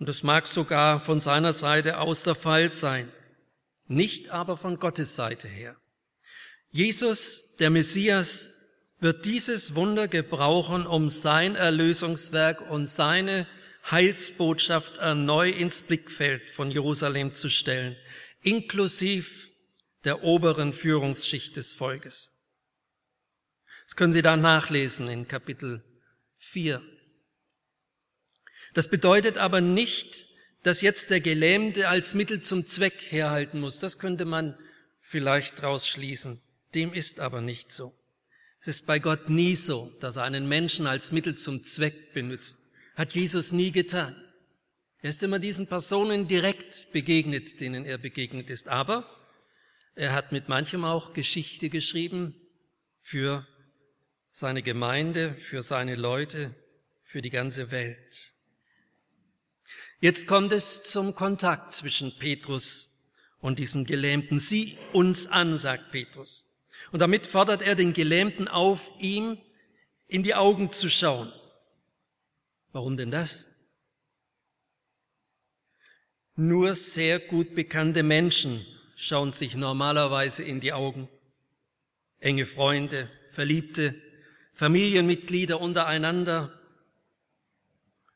Und 0.00 0.08
das 0.08 0.24
mag 0.24 0.48
sogar 0.48 0.98
von 0.98 1.20
seiner 1.20 1.52
Seite 1.52 1.98
aus 1.98 2.24
der 2.24 2.34
Fall 2.34 2.72
sein, 2.72 3.08
nicht 3.86 4.30
aber 4.30 4.56
von 4.56 4.80
Gottes 4.80 5.14
Seite 5.14 5.46
her. 5.46 5.76
Jesus, 6.72 7.54
der 7.60 7.70
Messias, 7.70 8.50
wird 8.98 9.26
dieses 9.26 9.76
Wunder 9.76 10.08
gebrauchen, 10.08 10.88
um 10.88 11.08
sein 11.08 11.54
Erlösungswerk 11.54 12.68
und 12.68 12.88
seine 12.88 13.46
Heilsbotschaft 13.88 14.96
erneut 14.96 15.54
ins 15.54 15.82
Blickfeld 15.82 16.50
von 16.50 16.72
Jerusalem 16.72 17.32
zu 17.32 17.48
stellen, 17.48 17.94
inklusiv 18.40 19.50
der 20.02 20.24
oberen 20.24 20.72
Führungsschicht 20.72 21.54
des 21.54 21.74
Volkes. 21.74 22.33
Das 23.94 23.98
können 23.98 24.12
Sie 24.12 24.22
da 24.22 24.36
nachlesen 24.36 25.06
in 25.06 25.28
Kapitel 25.28 25.80
4. 26.38 26.82
Das 28.72 28.88
bedeutet 28.88 29.38
aber 29.38 29.60
nicht, 29.60 30.26
dass 30.64 30.80
jetzt 30.80 31.10
der 31.10 31.20
Gelähmte 31.20 31.88
als 31.88 32.12
Mittel 32.12 32.40
zum 32.40 32.66
Zweck 32.66 33.12
herhalten 33.12 33.60
muss. 33.60 33.78
Das 33.78 34.00
könnte 34.00 34.24
man 34.24 34.58
vielleicht 34.98 35.60
daraus 35.60 35.86
schließen. 35.86 36.40
Dem 36.74 36.92
ist 36.92 37.20
aber 37.20 37.40
nicht 37.40 37.70
so. 37.70 37.94
Es 38.62 38.66
ist 38.66 38.86
bei 38.88 38.98
Gott 38.98 39.30
nie 39.30 39.54
so, 39.54 39.92
dass 40.00 40.16
er 40.16 40.24
einen 40.24 40.48
Menschen 40.48 40.88
als 40.88 41.12
Mittel 41.12 41.36
zum 41.36 41.62
Zweck 41.62 42.14
benutzt. 42.14 42.58
Hat 42.96 43.14
Jesus 43.14 43.52
nie 43.52 43.70
getan. 43.70 44.20
Er 45.02 45.10
ist 45.10 45.22
immer 45.22 45.38
diesen 45.38 45.68
Personen 45.68 46.26
direkt 46.26 46.88
begegnet, 46.92 47.60
denen 47.60 47.84
er 47.84 47.98
begegnet 47.98 48.50
ist. 48.50 48.66
Aber 48.66 49.08
er 49.94 50.14
hat 50.14 50.32
mit 50.32 50.48
manchem 50.48 50.82
auch 50.84 51.12
Geschichte 51.12 51.70
geschrieben 51.70 52.34
für 53.00 53.46
seine 54.36 54.64
Gemeinde, 54.64 55.32
für 55.36 55.62
seine 55.62 55.94
Leute, 55.94 56.52
für 57.04 57.22
die 57.22 57.30
ganze 57.30 57.70
Welt. 57.70 58.32
Jetzt 60.00 60.26
kommt 60.26 60.50
es 60.50 60.82
zum 60.82 61.14
Kontakt 61.14 61.72
zwischen 61.72 62.18
Petrus 62.18 63.12
und 63.38 63.60
diesem 63.60 63.84
Gelähmten. 63.84 64.40
Sieh 64.40 64.76
uns 64.92 65.28
an, 65.28 65.56
sagt 65.56 65.92
Petrus. 65.92 66.52
Und 66.90 66.98
damit 66.98 67.28
fordert 67.28 67.62
er 67.62 67.76
den 67.76 67.92
Gelähmten 67.92 68.48
auf, 68.48 68.90
ihm 68.98 69.38
in 70.08 70.24
die 70.24 70.34
Augen 70.34 70.72
zu 70.72 70.90
schauen. 70.90 71.32
Warum 72.72 72.96
denn 72.96 73.12
das? 73.12 73.50
Nur 76.34 76.74
sehr 76.74 77.20
gut 77.20 77.54
bekannte 77.54 78.02
Menschen 78.02 78.66
schauen 78.96 79.30
sich 79.30 79.54
normalerweise 79.54 80.42
in 80.42 80.58
die 80.58 80.72
Augen. 80.72 81.08
Enge 82.18 82.46
Freunde, 82.46 83.08
Verliebte, 83.26 83.94
Familienmitglieder 84.54 85.60
untereinander. 85.60 86.52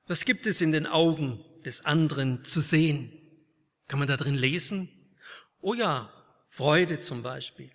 Was 0.07 0.25
gibt 0.25 0.47
es 0.47 0.61
in 0.61 0.73
den 0.73 0.87
Augen 0.87 1.45
des 1.65 1.85
anderen 1.85 2.45
zu 2.45 2.61
sehen? 2.61 3.13
Kann 3.89 3.99
man 3.99 4.09
da 4.09 4.17
drin 4.17 4.35
lesen? 4.35 4.89
Oh 5.61 5.75
ja, 5.75 6.11
Freude 6.49 7.01
zum 7.01 7.23
Beispiel 7.23 7.71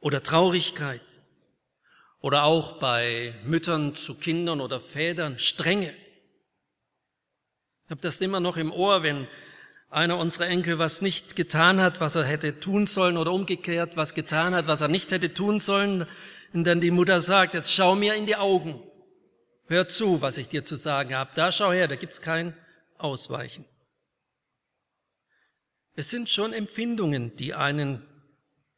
oder 0.00 0.22
Traurigkeit 0.22 1.20
oder 2.20 2.44
auch 2.44 2.78
bei 2.78 3.34
Müttern 3.44 3.94
zu 3.94 4.14
Kindern 4.14 4.60
oder 4.60 4.80
Vätern 4.80 5.38
Strenge 5.38 5.94
ich 7.88 7.90
habe 7.90 8.02
das 8.02 8.20
immer 8.20 8.38
noch 8.38 8.58
im 8.58 8.70
Ohr, 8.70 9.02
wenn 9.02 9.26
einer 9.90 10.18
unserer 10.18 10.48
Enkel 10.48 10.78
was 10.78 11.00
nicht 11.00 11.36
getan 11.36 11.80
hat, 11.80 12.00
was 12.00 12.14
er 12.14 12.24
hätte 12.24 12.60
tun 12.60 12.86
sollen 12.86 13.16
oder 13.16 13.32
umgekehrt 13.32 13.96
was 13.96 14.14
getan 14.14 14.54
hat, 14.54 14.66
was 14.68 14.80
er 14.80 14.88
nicht 14.88 15.10
hätte 15.12 15.32
tun 15.32 15.60
sollen. 15.60 16.06
Und 16.52 16.64
dann 16.64 16.80
die 16.80 16.90
Mutter 16.90 17.20
sagt, 17.20 17.54
jetzt 17.54 17.72
schau 17.72 17.94
mir 17.94 18.14
in 18.14 18.26
die 18.26 18.36
Augen. 18.36 18.82
Hör 19.66 19.88
zu, 19.88 20.22
was 20.22 20.38
ich 20.38 20.48
dir 20.48 20.64
zu 20.64 20.76
sagen 20.76 21.14
habe. 21.14 21.30
Da 21.34 21.52
schau 21.52 21.72
her, 21.72 21.88
da 21.88 21.96
gibt's 21.96 22.22
kein 22.22 22.54
Ausweichen. 22.96 23.64
Es 25.94 26.10
sind 26.10 26.30
schon 26.30 26.52
Empfindungen, 26.52 27.34
die 27.36 27.54
einen 27.54 28.06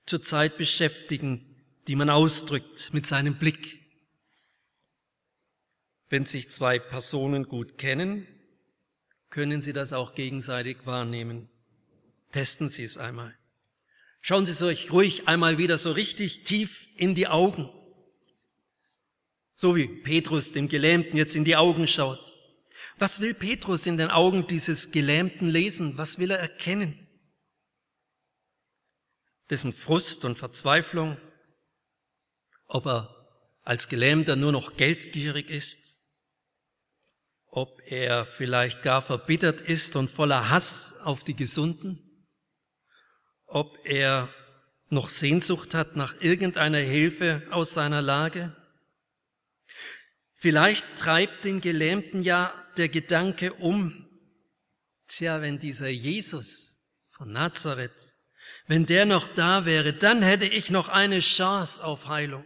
zurzeit 0.07 0.57
beschäftigen, 0.57 1.45
die 1.87 1.95
man 1.95 2.11
ausdrückt 2.11 2.91
mit 2.93 3.07
seinem 3.07 3.37
Blick. 3.37 3.79
Wenn 6.09 6.25
sich 6.25 6.51
zwei 6.51 6.79
Personen 6.79 7.47
gut 7.47 7.79
kennen, 7.79 8.27
können 9.31 9.61
Sie 9.61 9.73
das 9.73 9.93
auch 9.93 10.15
gegenseitig 10.15 10.85
wahrnehmen. 10.85 11.49
Testen 12.33 12.69
Sie 12.69 12.85
es 12.85 12.99
einmal. 12.99 13.37
Schauen 14.21 14.45
Sie 14.45 14.53
es 14.53 14.63
euch 14.63 14.93
ruhig 14.93 15.29
einmal 15.29 15.57
wieder 15.57 15.79
so 15.79 15.93
richtig 15.93 16.45
tief 16.45 16.89
in 16.97 17.15
die 17.15 17.29
Augen. 17.29 17.71
So 19.57 19.77
wie 19.77 19.87
Petrus 19.87 20.53
dem 20.53 20.69
Gelähmten 20.69 21.17
jetzt 21.17 21.37
in 21.37 21.45
die 21.45 21.57
Augen 21.57 21.87
schaut. 21.87 22.19
Was 22.99 23.21
will 23.21 23.35
Petrus 23.35 23.87
in 23.87 23.97
den 23.97 24.11
Augen 24.11 24.47
dieses 24.47 24.91
Gelähmten 24.91 25.49
lesen? 25.49 25.97
Was 25.97 26.19
will 26.19 26.31
er 26.31 26.39
erkennen? 26.39 27.07
Dessen 29.49 29.73
Frust 29.73 30.25
und 30.25 30.39
Verzweiflung? 30.39 31.17
Ob 32.67 32.87
er 32.87 33.17
als 33.63 33.89
Gelähmter 33.89 34.37
nur 34.37 34.53
noch 34.53 34.77
geldgierig 34.77 35.51
ist? 35.51 36.00
Ob 37.51 37.81
er 37.87 38.25
vielleicht 38.25 38.83
gar 38.83 39.03
verbittert 39.03 39.61
ist 39.61 39.97
und 39.97 40.11
voller 40.11 40.51
Hass 40.51 41.01
auf 41.03 41.25
die 41.25 41.35
Gesunden, 41.35 41.99
ob 43.47 43.77
er 43.85 44.33
noch 44.89 45.09
Sehnsucht 45.09 45.75
hat 45.75 45.97
nach 45.97 46.15
irgendeiner 46.21 46.79
Hilfe 46.79 47.43
aus 47.51 47.75
seiner 47.75 48.03
Lage. 48.03 48.57
Vielleicht 50.35 50.97
treibt 50.97 51.45
den 51.45 51.61
Gelähmten 51.61 52.23
ja 52.23 52.53
der 52.77 52.89
Gedanke 52.89 53.53
um, 53.55 54.09
tja, 55.07 55.43
wenn 55.43 55.59
dieser 55.59 55.89
Jesus 55.89 56.97
von 57.11 57.33
Nazareth, 57.33 58.17
wenn 58.67 58.87
der 58.87 59.07
noch 59.07 59.29
da 59.29 59.67
wäre, 59.67 59.93
dann 59.93 60.23
hätte 60.23 60.47
ich 60.47 60.71
noch 60.71 60.89
eine 60.89 61.19
Chance 61.21 61.85
auf 61.85 62.07
Heilung. 62.07 62.45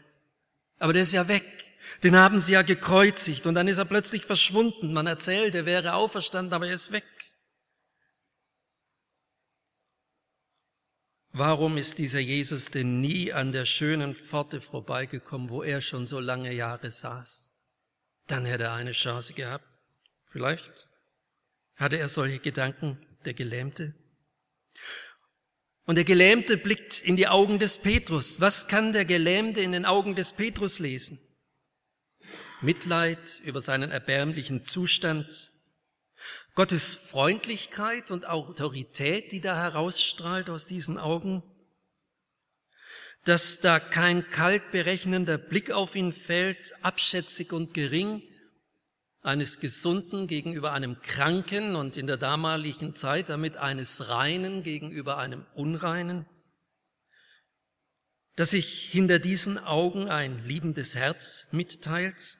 Aber 0.78 0.92
der 0.92 1.02
ist 1.02 1.12
ja 1.12 1.28
weg. 1.28 1.63
Den 2.02 2.16
haben 2.16 2.40
sie 2.40 2.52
ja 2.52 2.62
gekreuzigt 2.62 3.46
und 3.46 3.54
dann 3.54 3.68
ist 3.68 3.78
er 3.78 3.84
plötzlich 3.84 4.24
verschwunden. 4.24 4.92
Man 4.92 5.06
erzählt, 5.06 5.54
er 5.54 5.66
wäre 5.66 5.94
auferstanden, 5.94 6.52
aber 6.52 6.66
er 6.66 6.74
ist 6.74 6.92
weg. 6.92 7.04
Warum 11.36 11.78
ist 11.78 11.98
dieser 11.98 12.20
Jesus 12.20 12.70
denn 12.70 13.00
nie 13.00 13.32
an 13.32 13.50
der 13.50 13.64
schönen 13.64 14.14
Pforte 14.14 14.60
vorbeigekommen, 14.60 15.50
wo 15.50 15.64
er 15.64 15.80
schon 15.80 16.06
so 16.06 16.20
lange 16.20 16.52
Jahre 16.52 16.92
saß? 16.92 17.52
Dann 18.28 18.44
hätte 18.44 18.64
er 18.64 18.74
eine 18.74 18.92
Chance 18.92 19.32
gehabt. 19.32 19.66
Vielleicht 20.26 20.88
hatte 21.74 21.98
er 21.98 22.08
solche 22.08 22.38
Gedanken, 22.38 23.04
der 23.24 23.34
Gelähmte. 23.34 23.94
Und 25.86 25.96
der 25.96 26.04
Gelähmte 26.04 26.56
blickt 26.56 27.00
in 27.00 27.16
die 27.16 27.26
Augen 27.26 27.58
des 27.58 27.78
Petrus. 27.78 28.40
Was 28.40 28.68
kann 28.68 28.92
der 28.92 29.04
Gelähmte 29.04 29.60
in 29.60 29.72
den 29.72 29.84
Augen 29.84 30.14
des 30.14 30.32
Petrus 30.32 30.78
lesen? 30.78 31.18
Mitleid 32.64 33.40
über 33.44 33.60
seinen 33.60 33.90
erbärmlichen 33.90 34.64
Zustand, 34.64 35.52
Gottes 36.54 36.94
Freundlichkeit 36.94 38.10
und 38.10 38.26
Autorität, 38.26 39.32
die 39.32 39.40
da 39.40 39.56
herausstrahlt 39.56 40.48
aus 40.48 40.66
diesen 40.66 40.98
Augen, 40.98 41.42
dass 43.24 43.60
da 43.60 43.80
kein 43.80 44.30
kalt 44.30 44.70
berechnender 44.70 45.38
Blick 45.38 45.70
auf 45.70 45.94
ihn 45.94 46.12
fällt, 46.12 46.72
abschätzig 46.82 47.52
und 47.52 47.74
gering, 47.74 48.22
eines 49.22 49.58
Gesunden 49.58 50.26
gegenüber 50.26 50.72
einem 50.72 51.00
Kranken 51.00 51.76
und 51.76 51.96
in 51.96 52.06
der 52.06 52.18
damaligen 52.18 52.94
Zeit 52.94 53.30
damit 53.30 53.56
eines 53.56 54.10
Reinen 54.10 54.62
gegenüber 54.62 55.16
einem 55.16 55.46
Unreinen, 55.54 56.26
dass 58.36 58.50
sich 58.50 58.90
hinter 58.90 59.18
diesen 59.18 59.58
Augen 59.58 60.08
ein 60.08 60.44
liebendes 60.44 60.94
Herz 60.94 61.48
mitteilt, 61.52 62.38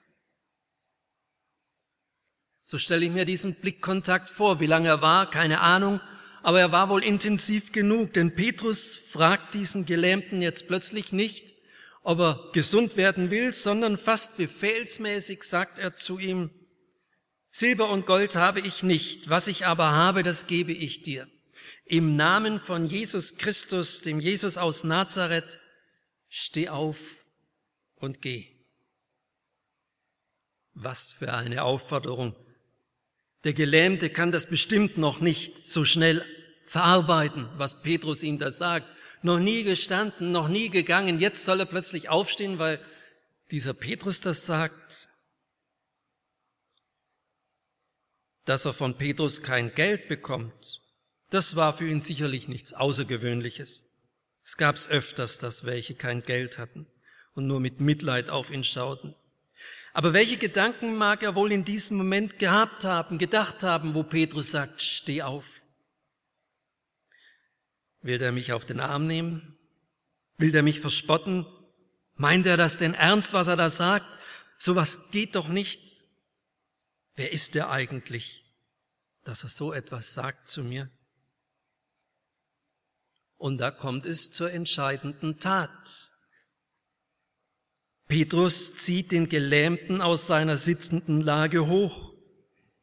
so 2.65 2.79
stelle 2.79 3.05
ich 3.05 3.11
mir 3.11 3.25
diesen 3.25 3.53
Blickkontakt 3.53 4.31
vor. 4.31 4.59
Wie 4.59 4.65
lange 4.65 4.89
er 4.89 5.01
war, 5.01 5.29
keine 5.29 5.61
Ahnung, 5.61 6.01
aber 6.41 6.59
er 6.59 6.71
war 6.71 6.89
wohl 6.89 7.03
intensiv 7.03 7.71
genug, 7.71 8.13
denn 8.13 8.33
Petrus 8.33 8.97
fragt 8.97 9.53
diesen 9.53 9.85
Gelähmten 9.85 10.41
jetzt 10.41 10.67
plötzlich 10.67 11.13
nicht, 11.13 11.53
ob 12.01 12.19
er 12.19 12.49
gesund 12.53 12.97
werden 12.97 13.29
will, 13.29 13.53
sondern 13.53 13.97
fast 13.97 14.37
befehlsmäßig 14.37 15.43
sagt 15.43 15.77
er 15.77 15.95
zu 15.95 16.17
ihm, 16.17 16.49
Silber 17.51 17.89
und 17.89 18.05
Gold 18.05 18.35
habe 18.35 18.59
ich 18.59 18.83
nicht, 18.83 19.29
was 19.29 19.47
ich 19.47 19.65
aber 19.65 19.91
habe, 19.91 20.23
das 20.23 20.47
gebe 20.47 20.73
ich 20.73 21.03
dir. 21.03 21.27
Im 21.85 22.15
Namen 22.15 22.59
von 22.59 22.85
Jesus 22.85 23.37
Christus, 23.37 24.01
dem 24.01 24.19
Jesus 24.19 24.57
aus 24.57 24.83
Nazareth, 24.83 25.59
steh 26.29 26.69
auf 26.69 27.25
und 27.93 28.23
geh. 28.23 28.47
Was 30.73 31.11
für 31.11 31.33
eine 31.33 31.63
Aufforderung. 31.63 32.35
Der 33.45 33.53
Gelähmte 33.53 34.09
kann 34.09 34.31
das 34.31 34.47
bestimmt 34.47 34.97
noch 34.97 35.21
nicht 35.21 35.59
so 35.59 35.85
schnell 35.85 36.25
verarbeiten, 36.65 37.47
was 37.57 37.83
Petrus 37.83 38.23
ihm 38.23 38.39
da 38.39 38.49
sagt. 38.49 38.87
Noch 39.21 39.37
nie 39.37 39.63
gestanden, 39.63 40.31
noch 40.31 40.47
nie 40.47 40.69
gegangen. 40.69 41.19
Jetzt 41.19 41.45
soll 41.45 41.59
er 41.59 41.67
plötzlich 41.67 42.09
aufstehen, 42.09 42.57
weil 42.57 42.79
dieser 43.51 43.75
Petrus 43.75 44.19
das 44.19 44.47
sagt. 44.47 45.09
Dass 48.45 48.65
er 48.65 48.73
von 48.73 48.97
Petrus 48.97 49.43
kein 49.43 49.71
Geld 49.71 50.07
bekommt, 50.07 50.81
das 51.29 51.55
war 51.55 51.73
für 51.73 51.87
ihn 51.87 52.01
sicherlich 52.01 52.47
nichts 52.47 52.73
Außergewöhnliches. 52.73 53.95
Es 54.43 54.57
gab's 54.57 54.87
öfters, 54.87 55.37
dass 55.37 55.65
welche 55.65 55.93
kein 55.93 56.23
Geld 56.23 56.57
hatten 56.57 56.87
und 57.35 57.45
nur 57.45 57.59
mit 57.59 57.79
Mitleid 57.79 58.31
auf 58.31 58.49
ihn 58.49 58.63
schauten. 58.63 59.15
Aber 59.95 60.11
welche 60.11 60.35
Gedanken 60.35 60.97
mag 60.97 61.23
er 61.23 61.35
wohl 61.35 61.53
in 61.53 61.63
diesem 61.63 61.95
Moment 61.95 62.37
gehabt 62.37 62.83
haben, 62.83 63.17
gedacht 63.17 63.63
haben, 63.63 63.95
wo 63.95 64.03
Petrus 64.03 64.51
sagt, 64.51 64.81
steh 64.81 65.21
auf? 65.21 65.65
Will 68.01 68.21
er 68.21 68.33
mich 68.33 68.51
auf 68.51 68.65
den 68.65 68.81
Arm 68.81 69.07
nehmen? 69.07 69.57
Will 70.35 70.53
er 70.53 70.63
mich 70.63 70.81
verspotten? 70.81 71.45
Meint 72.15 72.45
er 72.45 72.57
das 72.57 72.77
denn 72.77 72.93
ernst, 72.93 73.31
was 73.31 73.47
er 73.47 73.55
da 73.55 73.69
sagt? 73.69 74.05
Sowas 74.57 75.11
geht 75.11 75.33
doch 75.33 75.47
nicht. 75.47 76.03
Wer 77.13 77.31
ist 77.31 77.55
er 77.55 77.69
eigentlich, 77.69 78.43
dass 79.23 79.43
er 79.43 79.49
so 79.49 79.71
etwas 79.71 80.13
sagt 80.13 80.49
zu 80.49 80.61
mir? 80.61 80.89
Und 83.37 83.59
da 83.59 83.71
kommt 83.71 84.05
es 84.05 84.33
zur 84.33 84.51
entscheidenden 84.51 85.39
Tat. 85.39 86.11
Petrus 88.07 88.75
zieht 88.75 89.11
den 89.11 89.29
Gelähmten 89.29 90.01
aus 90.01 90.27
seiner 90.27 90.57
sitzenden 90.57 91.21
Lage 91.21 91.67
hoch 91.67 92.13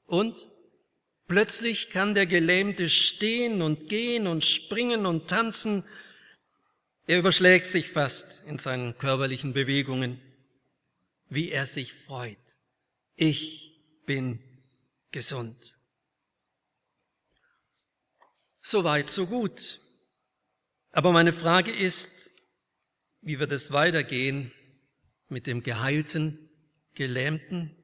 und 0.07 0.49
plötzlich 1.29 1.91
kann 1.91 2.15
der 2.15 2.27
Gelähmte 2.27 2.89
stehen 2.89 3.63
und 3.63 3.89
gehen 3.89 4.27
und 4.27 4.45
springen 4.45 5.07
und 5.07 5.29
tanzen. 5.29 5.85
Er 7.07 7.21
überschlägt 7.21 7.69
sich 7.69 7.89
fast 7.89 8.45
in 8.47 8.59
seinen 8.59 8.99
körperlichen 8.99 9.53
Bewegungen, 9.53 10.21
wie 11.29 11.51
er 11.51 11.67
sich 11.67 11.93
freut. 11.93 12.59
Ich 13.15 13.81
bin 14.07 14.41
gesund. 15.13 15.79
So 18.61 18.83
weit, 18.83 19.09
so 19.09 19.27
gut. 19.27 19.81
Aber 20.91 21.13
meine 21.13 21.33
Frage 21.33 21.73
ist, 21.73 22.33
wie 23.21 23.39
wird 23.39 23.53
es 23.53 23.73
weitergehen 23.73 24.53
mit 25.33 25.47
dem 25.47 25.63
geheilten, 25.63 26.39
gelähmten. 26.95 27.75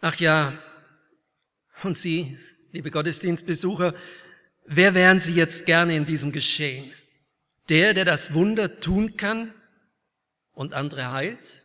Ach 0.00 0.16
ja, 0.16 0.62
und 1.84 1.96
Sie, 1.96 2.36
liebe 2.72 2.90
Gottesdienstbesucher, 2.90 3.94
wer 4.66 4.94
wären 4.94 5.20
Sie 5.20 5.34
jetzt 5.34 5.66
gerne 5.66 5.96
in 5.96 6.04
diesem 6.04 6.32
Geschehen? 6.32 6.92
Der, 7.68 7.94
der 7.94 8.04
das 8.04 8.34
Wunder 8.34 8.80
tun 8.80 9.16
kann 9.16 9.54
und 10.52 10.74
andere 10.74 11.12
heilt, 11.12 11.64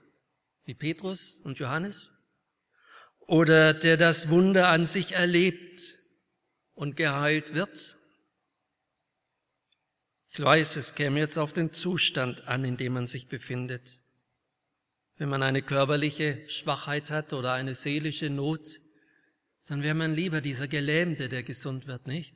wie 0.65 0.76
Petrus 0.76 1.41
und 1.41 1.60
Johannes? 1.60 2.13
Oder 3.19 3.73
der 3.73 3.97
das 3.97 4.30
Wunder 4.30 4.67
an 4.67 4.86
sich 4.86 5.13
erlebt 5.13 5.82
und 6.76 6.97
geheilt 6.97 7.56
wird? 7.56 7.97
Ich 10.30 10.39
weiß, 10.39 10.76
es 10.76 10.95
käme 10.95 11.19
jetzt 11.19 11.38
auf 11.38 11.54
den 11.54 11.73
Zustand 11.73 12.47
an, 12.47 12.65
in 12.65 12.78
dem 12.78 12.93
man 12.93 13.08
sich 13.08 13.28
befindet. 13.28 14.02
Wenn 15.17 15.30
man 15.30 15.43
eine 15.43 15.62
körperliche 15.62 16.41
Schwachheit 16.47 17.12
hat 17.12 17.34
oder 17.34 17.54
eine 17.54 17.76
seelische 17.76 18.30
Not, 18.30 18.80
dann 19.67 19.84
wäre 19.84 19.95
man 19.95 20.13
lieber 20.13 20.41
dieser 20.41 20.67
Gelähmte, 20.67 21.30
der 21.30 21.43
gesund 21.43 21.88
wird, 21.88 22.08
nicht? 22.08 22.36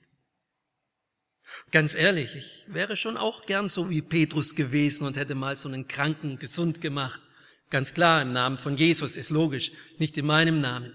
Ganz 1.72 1.96
ehrlich, 1.96 2.36
ich 2.36 2.66
wäre 2.68 2.96
schon 2.96 3.18
auch 3.18 3.46
gern 3.46 3.70
so 3.70 3.90
wie 3.90 4.02
Petrus 4.02 4.56
gewesen 4.56 5.08
und 5.08 5.18
hätte 5.18 5.34
mal 5.34 5.58
so 5.58 5.70
einen 5.70 5.88
Kranken 5.88 6.40
gesund 6.40 6.82
gemacht. 6.82 7.22
Ganz 7.70 7.94
klar, 7.94 8.22
im 8.22 8.32
Namen 8.32 8.58
von 8.58 8.78
Jesus 8.78 9.18
ist 9.18 9.30
logisch, 9.30 9.72
nicht 9.98 10.18
in 10.18 10.26
meinem 10.26 10.62
Namen. 10.62 10.94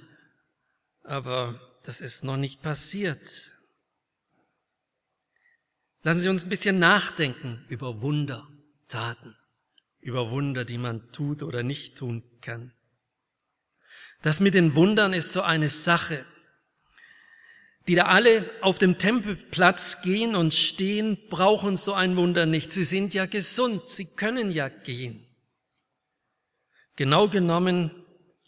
Aber 1.02 1.60
das 1.82 2.00
ist 2.00 2.22
noch 2.22 2.36
nicht 2.36 2.62
passiert. 2.62 3.50
Lassen 6.02 6.20
Sie 6.20 6.28
uns 6.28 6.44
ein 6.44 6.48
bisschen 6.48 6.78
nachdenken 6.78 7.64
über 7.68 8.00
Wunder, 8.02 8.46
Taten 8.88 9.34
über 10.02 10.30
Wunder, 10.30 10.64
die 10.64 10.78
man 10.78 11.10
tut 11.12 11.42
oder 11.42 11.62
nicht 11.62 11.96
tun 11.96 12.22
kann. 12.40 12.72
Das 14.20 14.40
mit 14.40 14.54
den 14.54 14.74
Wundern 14.74 15.12
ist 15.12 15.32
so 15.32 15.42
eine 15.42 15.68
Sache, 15.68 16.26
die 17.88 17.94
da 17.94 18.04
alle 18.04 18.48
auf 18.60 18.78
dem 18.78 18.98
Tempelplatz 18.98 20.02
gehen 20.02 20.36
und 20.36 20.54
stehen, 20.54 21.18
brauchen 21.28 21.76
so 21.76 21.94
ein 21.94 22.16
Wunder 22.16 22.46
nicht. 22.46 22.72
Sie 22.72 22.84
sind 22.84 23.14
ja 23.14 23.26
gesund, 23.26 23.88
sie 23.88 24.14
können 24.14 24.50
ja 24.50 24.68
gehen. 24.68 25.26
Genau 26.96 27.28
genommen 27.28 27.90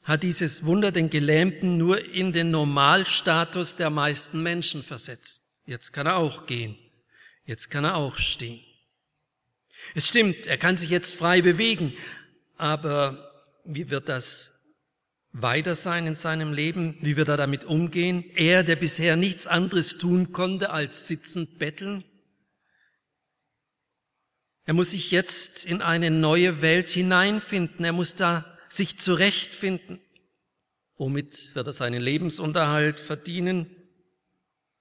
hat 0.03 0.23
dieses 0.23 0.67
Wunder 0.67 0.93
den 0.93 1.09
Gelähmten 1.09 1.79
nur 1.79 2.05
in 2.05 2.33
den 2.33 2.51
Normalstatus 2.51 3.77
der 3.77 3.91
meisten 3.91 4.43
Menschen 4.43 4.83
versetzt. 4.83 5.63
Jetzt 5.67 5.93
kann 5.93 6.07
er 6.07 6.17
auch 6.17 6.47
gehen. 6.47 6.77
Jetzt 7.45 7.71
kann 7.71 7.85
er 7.85 7.97
auch 7.97 8.17
stehen. 8.17 8.63
Es 9.95 10.09
stimmt, 10.09 10.47
er 10.47 10.57
kann 10.57 10.77
sich 10.77 10.91
jetzt 10.91 11.15
frei 11.15 11.43
bewegen, 11.43 11.95
aber 12.57 13.33
wie 13.65 13.91
wird 13.91 14.09
das 14.09 14.55
weiter 15.33 15.75
sein 15.75 16.07
in 16.07 16.15
seinem 16.15 16.53
Leben? 16.53 16.97
Wie 17.01 17.17
wird 17.17 17.29
er 17.29 17.37
damit 17.37 17.65
umgehen? 17.65 18.25
Er, 18.35 18.63
der 18.63 18.77
bisher 18.77 19.17
nichts 19.17 19.47
anderes 19.47 19.99
tun 19.99 20.33
konnte 20.33 20.71
als 20.71 21.09
sitzend 21.09 21.59
betteln? 21.59 22.05
Er 24.65 24.75
muss 24.75 24.93
sich 24.93 25.11
jetzt 25.11 25.65
in 25.65 25.83
eine 25.83 26.11
neue 26.11 26.63
Welt 26.63 26.89
hineinfinden. 26.89 27.85
Er 27.85 27.93
muss 27.93 28.15
da 28.15 28.59
sich 28.69 28.99
zurechtfinden. 28.99 30.01
Womit 30.97 31.55
wird 31.55 31.67
er 31.67 31.73
seinen 31.73 32.01
Lebensunterhalt 32.01 33.01
verdienen? 33.01 33.69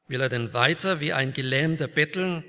Will 0.07 0.21
er 0.21 0.29
denn 0.29 0.53
weiter 0.53 0.99
wie 0.99 1.11
ein 1.11 1.33
Gelähmter 1.33 1.87
betteln? 1.87 2.43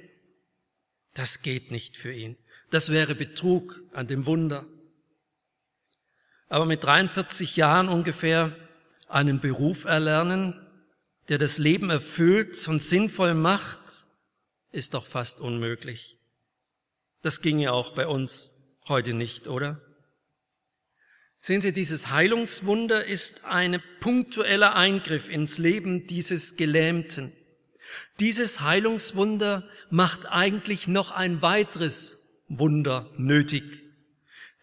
Das 1.14 1.43
geht 1.43 1.71
nicht 1.71 1.97
für 1.97 2.12
ihn. 2.12 2.37
Das 2.75 2.91
wäre 2.91 3.15
Betrug 3.15 3.85
an 3.93 4.09
dem 4.09 4.27
Wunder. 4.27 4.67
aber 6.49 6.67
mit 6.67 6.83
43 6.83 7.55
Jahren 7.55 7.89
ungefähr 7.89 8.57
einen 9.07 9.39
Beruf 9.39 9.85
erlernen, 9.85 10.61
der 11.29 11.39
das 11.39 11.59
Leben 11.59 11.89
erfüllt 11.89 12.67
und 12.67 12.83
sinnvoll 12.83 13.35
macht, 13.35 14.07
ist 14.73 14.95
doch 14.95 15.07
fast 15.07 15.41
unmöglich. 15.41 16.19
Das 17.23 17.43
ginge 17.43 17.73
auch 17.73 17.95
bei 17.95 18.09
uns 18.09 18.77
heute 18.89 19.15
nicht, 19.15 19.47
oder? 19.47 19.81
Sehen 21.41 21.61
Sie, 21.61 21.73
dieses 21.73 22.11
Heilungswunder 22.11 23.05
ist 23.05 23.45
ein 23.45 23.81
punktueller 24.01 24.75
Eingriff 24.75 25.29
ins 25.29 25.59
Leben 25.59 26.09
dieses 26.09 26.57
Gelähmten. 26.57 27.33
Dieses 28.19 28.63
Heilungswunder 28.63 29.63
macht 29.91 30.27
eigentlich 30.27 30.89
noch 30.89 31.13
ein 31.13 31.41
weiteres 31.41 32.24
Wunder 32.59 33.11
nötig. 33.17 33.64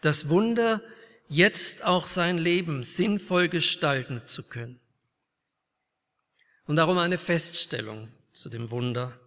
Das 0.00 0.28
Wunder, 0.28 0.82
jetzt 1.28 1.84
auch 1.84 2.06
sein 2.06 2.38
Leben 2.38 2.82
sinnvoll 2.84 3.48
gestalten 3.48 4.26
zu 4.26 4.48
können. 4.48 4.80
Und 6.66 6.76
darum 6.76 6.98
eine 6.98 7.18
Feststellung 7.18 8.08
zu 8.32 8.48
dem 8.48 8.70
Wunder. 8.70 9.18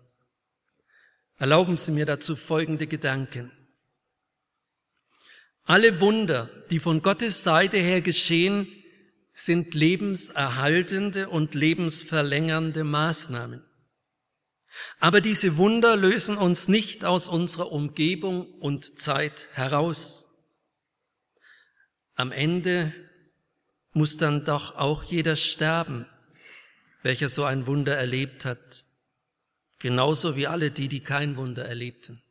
Erlauben 1.37 1.77
Sie 1.77 1.91
mir 1.91 2.05
dazu 2.05 2.35
folgende 2.35 2.87
Gedanken. 2.87 3.51
Alle 5.63 5.99
Wunder, 5.99 6.49
die 6.69 6.79
von 6.79 7.01
Gottes 7.01 7.43
Seite 7.43 7.77
her 7.77 8.01
geschehen, 8.01 8.67
sind 9.33 9.73
lebenserhaltende 9.73 11.27
und 11.27 11.55
lebensverlängernde 11.55 12.83
Maßnahmen. 12.83 13.64
Aber 14.99 15.21
diese 15.21 15.57
Wunder 15.57 15.95
lösen 15.95 16.37
uns 16.37 16.67
nicht 16.67 17.05
aus 17.05 17.27
unserer 17.27 17.71
Umgebung 17.71 18.45
und 18.59 18.99
Zeit 18.99 19.49
heraus. 19.53 20.25
Am 22.15 22.31
Ende 22.31 22.93
muss 23.91 24.17
dann 24.17 24.45
doch 24.45 24.75
auch 24.75 25.03
jeder 25.03 25.35
sterben, 25.35 26.05
welcher 27.01 27.29
so 27.29 27.43
ein 27.43 27.67
Wunder 27.67 27.95
erlebt 27.95 28.45
hat, 28.45 28.85
genauso 29.79 30.35
wie 30.35 30.47
alle 30.47 30.71
die, 30.71 30.87
die 30.87 31.01
kein 31.01 31.37
Wunder 31.37 31.65
erlebten. 31.65 32.21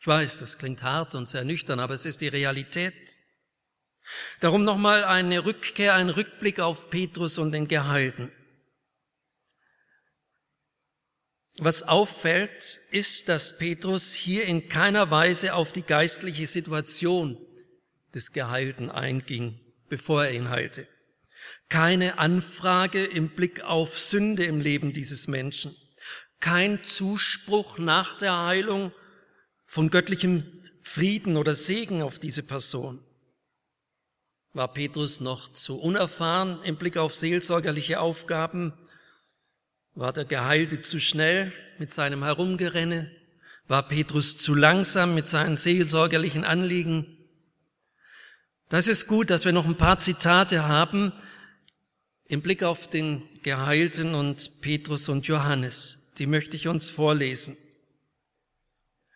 Ich 0.00 0.06
weiß, 0.06 0.38
das 0.38 0.58
klingt 0.58 0.82
hart 0.82 1.14
und 1.14 1.28
sehr 1.28 1.44
nüchtern, 1.44 1.80
aber 1.80 1.94
es 1.94 2.04
ist 2.04 2.20
die 2.20 2.28
Realität. 2.28 3.20
Darum 4.40 4.64
nochmal 4.64 5.04
eine 5.04 5.44
Rückkehr, 5.44 5.94
ein 5.94 6.08
Rückblick 6.08 6.60
auf 6.60 6.88
Petrus 6.88 7.36
und 7.38 7.52
den 7.52 7.68
Geheilten. 7.68 8.32
Was 11.60 11.82
auffällt, 11.82 12.80
ist, 12.92 13.28
dass 13.28 13.58
Petrus 13.58 14.14
hier 14.14 14.44
in 14.44 14.68
keiner 14.68 15.10
Weise 15.10 15.54
auf 15.54 15.72
die 15.72 15.82
geistliche 15.82 16.46
Situation 16.46 17.36
des 18.14 18.32
Geheilten 18.32 18.90
einging, 18.90 19.58
bevor 19.88 20.24
er 20.24 20.32
ihn 20.32 20.50
heilte. 20.50 20.86
Keine 21.68 22.18
Anfrage 22.18 23.04
im 23.04 23.30
Blick 23.30 23.62
auf 23.62 23.98
Sünde 23.98 24.44
im 24.44 24.60
Leben 24.60 24.92
dieses 24.92 25.26
Menschen. 25.26 25.74
Kein 26.38 26.84
Zuspruch 26.84 27.78
nach 27.78 28.16
der 28.16 28.38
Heilung 28.38 28.92
von 29.66 29.90
göttlichem 29.90 30.62
Frieden 30.80 31.36
oder 31.36 31.56
Segen 31.56 32.02
auf 32.02 32.20
diese 32.20 32.44
Person. 32.44 33.04
War 34.52 34.72
Petrus 34.72 35.20
noch 35.20 35.52
zu 35.52 35.78
unerfahren 35.78 36.62
im 36.62 36.76
Blick 36.76 36.96
auf 36.96 37.14
seelsorgerliche 37.14 37.98
Aufgaben? 37.98 38.72
War 39.98 40.12
der 40.12 40.26
Geheilte 40.26 40.80
zu 40.80 41.00
schnell 41.00 41.52
mit 41.80 41.92
seinem 41.92 42.22
Herumgerenne? 42.22 43.10
War 43.66 43.88
Petrus 43.88 44.38
zu 44.38 44.54
langsam 44.54 45.16
mit 45.16 45.26
seinen 45.26 45.56
seelsorgerlichen 45.56 46.44
Anliegen? 46.44 47.18
Das 48.68 48.86
ist 48.86 49.08
gut, 49.08 49.28
dass 49.28 49.44
wir 49.44 49.50
noch 49.50 49.66
ein 49.66 49.76
paar 49.76 49.98
Zitate 49.98 50.68
haben 50.68 51.12
im 52.26 52.42
Blick 52.42 52.62
auf 52.62 52.88
den 52.88 53.24
Geheilten 53.42 54.14
und 54.14 54.60
Petrus 54.60 55.08
und 55.08 55.26
Johannes. 55.26 56.12
Die 56.18 56.26
möchte 56.26 56.56
ich 56.56 56.68
uns 56.68 56.90
vorlesen. 56.90 57.56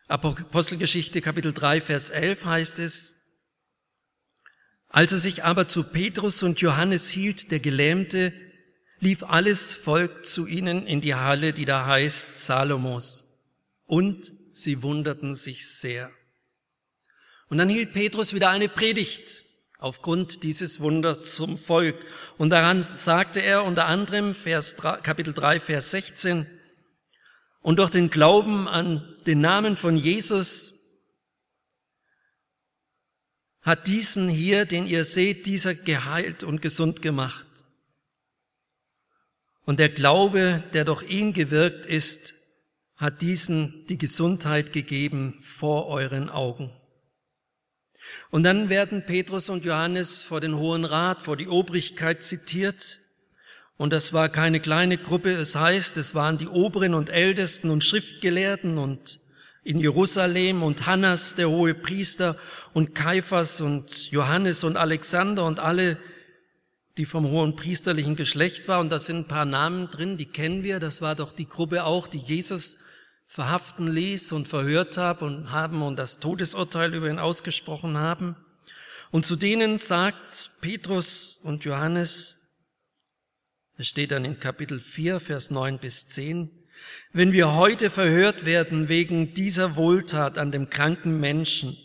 Apostelgeschichte 0.09 1.21
Kapitel 1.21 1.53
3, 1.53 1.81
Vers 1.81 2.11
11 2.11 2.45
heißt 2.45 2.79
es, 2.81 3.19
als 4.89 5.13
er 5.13 5.19
sich 5.19 5.45
aber 5.45 5.69
zu 5.69 5.85
Petrus 5.85 6.43
und 6.43 6.61
Johannes 6.61 7.09
hielt, 7.09 7.53
der 7.53 7.61
Gelähmte, 7.61 8.33
lief 9.03 9.25
alles 9.25 9.75
Volk 9.75 10.25
zu 10.25 10.47
ihnen 10.47 10.87
in 10.87 11.01
die 11.01 11.17
Halle, 11.17 11.53
die 11.53 11.65
da 11.65 11.87
heißt 11.87 12.39
Salomos. 12.39 13.25
Und 13.85 14.33
sie 14.53 14.83
wunderten 14.83 15.35
sich 15.35 15.69
sehr. 15.69 16.09
Und 17.49 17.59
dann 17.59 17.69
hielt 17.69 17.93
Petrus 17.93 18.33
wieder 18.33 18.51
eine 18.51 18.69
Predigt 18.69 19.43
aufgrund 19.79 20.45
dieses 20.45 20.79
Wunders 20.79 21.35
zum 21.35 21.59
Volk. 21.59 21.97
Und 22.39 22.51
daran 22.51 22.81
sagte 22.83 23.43
er 23.43 23.65
unter 23.65 23.87
anderem 23.87 24.35
Vers 24.35 24.77
3, 24.77 24.99
Kapitel 24.99 25.35
3, 25.35 25.59
Vers 25.59 25.91
16, 25.91 26.47
und 27.61 27.81
durch 27.81 27.91
den 27.91 28.09
Glauben 28.09 28.69
an 28.69 29.17
den 29.27 29.41
Namen 29.41 29.77
von 29.77 29.97
Jesus 29.97 30.81
hat 33.63 33.89
diesen 33.89 34.29
hier, 34.29 34.65
den 34.65 34.87
ihr 34.87 35.05
seht, 35.05 35.47
dieser 35.47 35.75
geheilt 35.75 36.45
und 36.45 36.63
gesund 36.63 37.03
gemacht. 37.03 37.47
Und 39.65 39.79
der 39.79 39.89
Glaube, 39.89 40.63
der 40.73 40.85
durch 40.85 41.03
ihn 41.09 41.33
gewirkt 41.33 41.87
ist, 41.87 42.35
hat 42.97 43.23
diesen 43.23 43.87
die 43.89 43.99
Gesundheit 43.99 44.73
gegeben 44.73 45.39
vor 45.41 45.87
euren 45.87 46.29
Augen. 46.29 46.71
Und 48.31 48.43
dann 48.43 48.69
werden 48.69 49.07
Petrus 49.07 49.49
und 49.49 49.65
Johannes 49.65 50.25
vor 50.25 50.41
den 50.41 50.57
Hohen 50.57 50.85
Rat, 50.85 51.23
vor 51.23 51.37
die 51.37 51.49
Obrigkeit 51.49 52.23
zitiert 52.23 52.99
und 53.83 53.93
das 53.93 54.13
war 54.13 54.29
keine 54.29 54.61
kleine 54.61 54.97
Gruppe. 54.97 55.31
Es 55.31 55.57
heißt, 55.57 55.97
es 55.97 56.15
waren 56.15 56.39
die 56.39 56.47
Oberen 56.47 56.95
und 56.95 57.11
Ältesten 57.11 57.69
und 57.69 57.83
Schriftgelehrten 57.83 58.79
und 58.79 59.19
in 59.65 59.81
Jerusalem 59.81 60.63
und 60.63 60.87
Hannas, 60.87 61.35
der 61.35 61.51
hohe 61.51 61.75
Priester 61.75 62.37
und 62.75 62.95
Kaiphas 62.95 63.61
und 63.61 64.11
Johannes 64.13 64.63
und 64.63 64.77
Alexander 64.77 65.45
und 65.45 65.59
alle, 65.59 65.99
die 66.99 67.07
vom 67.07 67.29
hohen 67.29 67.57
priesterlichen 67.57 68.17
Geschlecht 68.17 68.69
war. 68.69 68.81
Und 68.81 68.91
da 68.91 68.99
sind 68.99 69.17
ein 69.17 69.29
paar 69.29 69.45
Namen 69.45 69.91
drin, 69.91 70.17
die 70.17 70.27
kennen 70.27 70.63
wir. 70.63 70.81
Das 70.81 71.01
war 71.01 71.15
doch 71.15 71.33
die 71.33 71.49
Gruppe 71.49 71.85
auch, 71.85 72.07
die 72.07 72.19
Jesus 72.19 72.79
verhaften 73.27 73.87
ließ 73.87 74.33
und 74.33 74.47
verhört 74.47 74.99
haben 74.99 75.25
und 75.25 75.51
haben 75.53 75.81
und 75.81 75.99
das 75.99 76.19
Todesurteil 76.19 76.93
über 76.95 77.09
ihn 77.09 77.19
ausgesprochen 77.19 77.97
haben. 77.97 78.37
Und 79.11 79.25
zu 79.25 79.37
denen 79.37 79.79
sagt 79.79 80.51
Petrus 80.61 81.39
und 81.43 81.65
Johannes, 81.65 82.43
es 83.79 83.89
steht 83.89 84.11
dann 84.11 84.25
in 84.25 84.39
Kapitel 84.39 84.81
4, 84.81 85.19
Vers 85.19 85.51
9 85.51 85.79
bis 85.79 86.09
10. 86.09 86.51
Wenn 87.13 87.33
wir 87.33 87.55
heute 87.55 87.89
verhört 87.89 88.45
werden 88.45 88.89
wegen 88.89 89.35
dieser 89.35 89.77
Wohltat 89.77 90.37
an 90.37 90.53
dem 90.53 90.69
kranken 90.69 91.19
Menschen, 91.19 91.77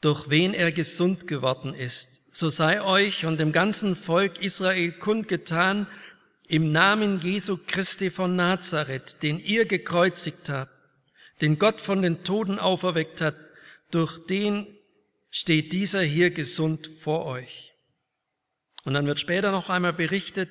durch 0.00 0.30
wen 0.30 0.54
er 0.54 0.72
gesund 0.72 1.26
geworden 1.26 1.74
ist, 1.74 2.34
so 2.34 2.48
sei 2.48 2.82
euch 2.82 3.26
und 3.26 3.38
dem 3.38 3.52
ganzen 3.52 3.96
Volk 3.96 4.42
Israel 4.42 4.92
kundgetan, 4.92 5.86
im 6.48 6.72
Namen 6.72 7.20
Jesu 7.20 7.58
Christi 7.66 8.10
von 8.10 8.34
Nazareth, 8.34 9.22
den 9.22 9.38
ihr 9.38 9.66
gekreuzigt 9.66 10.48
habt, 10.48 10.72
den 11.40 11.58
Gott 11.58 11.80
von 11.80 12.02
den 12.02 12.24
Toten 12.24 12.58
auferweckt 12.58 13.20
hat, 13.20 13.36
durch 13.92 14.26
den 14.26 14.66
steht 15.30 15.72
dieser 15.72 16.02
hier 16.02 16.30
gesund 16.30 16.88
vor 16.88 17.26
euch. 17.26 17.72
Und 18.84 18.94
dann 18.94 19.06
wird 19.06 19.20
später 19.20 19.52
noch 19.52 19.68
einmal 19.68 19.92
berichtet 19.92 20.50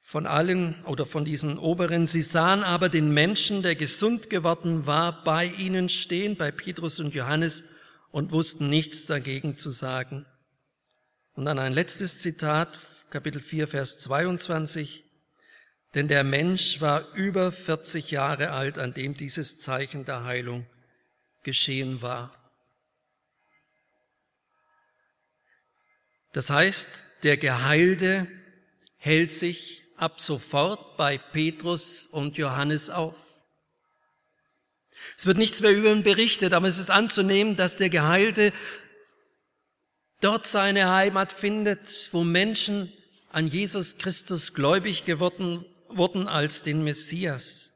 von 0.00 0.26
allen 0.26 0.84
oder 0.84 1.06
von 1.06 1.24
diesen 1.24 1.58
Oberen. 1.58 2.06
Sie 2.06 2.22
sahen 2.22 2.62
aber 2.62 2.88
den 2.88 3.12
Menschen, 3.12 3.62
der 3.62 3.74
gesund 3.74 4.28
geworden 4.28 4.86
war, 4.86 5.24
bei 5.24 5.46
ihnen 5.46 5.88
stehen, 5.88 6.36
bei 6.36 6.50
Petrus 6.50 7.00
und 7.00 7.14
Johannes 7.14 7.64
und 8.10 8.32
wussten 8.32 8.68
nichts 8.68 9.06
dagegen 9.06 9.58
zu 9.58 9.70
sagen. 9.70 10.26
Und 11.34 11.44
dann 11.44 11.58
ein 11.58 11.72
letztes 11.72 12.20
Zitat, 12.20 12.78
Kapitel 13.10 13.40
4, 13.40 13.68
Vers 13.68 13.98
22. 14.00 15.04
Denn 15.94 16.08
der 16.08 16.24
Mensch 16.24 16.80
war 16.80 17.08
über 17.14 17.52
40 17.52 18.10
Jahre 18.10 18.50
alt, 18.50 18.78
an 18.78 18.92
dem 18.92 19.14
dieses 19.14 19.58
Zeichen 19.58 20.04
der 20.04 20.24
Heilung 20.24 20.66
geschehen 21.42 22.02
war. 22.02 22.32
Das 26.32 26.50
heißt, 26.50 26.88
der 27.22 27.36
Geheilte 27.36 28.28
hält 28.98 29.32
sich 29.32 29.82
ab 29.96 30.20
sofort 30.20 30.96
bei 30.96 31.18
Petrus 31.18 32.06
und 32.06 32.36
Johannes 32.36 32.90
auf. 32.90 33.37
Es 35.16 35.26
wird 35.26 35.38
nichts 35.38 35.60
mehr 35.60 35.72
über 35.72 35.92
ihn 35.92 36.02
berichtet, 36.02 36.52
aber 36.52 36.68
es 36.68 36.78
ist 36.78 36.90
anzunehmen, 36.90 37.56
dass 37.56 37.76
der 37.76 37.90
Geheilte 37.90 38.52
dort 40.20 40.46
seine 40.46 40.90
Heimat 40.90 41.32
findet, 41.32 42.08
wo 42.12 42.24
Menschen 42.24 42.92
an 43.30 43.46
Jesus 43.46 43.98
Christus 43.98 44.54
gläubig 44.54 45.04
geworden 45.04 45.64
wurden 45.88 46.28
als 46.28 46.62
den 46.62 46.84
Messias. 46.84 47.72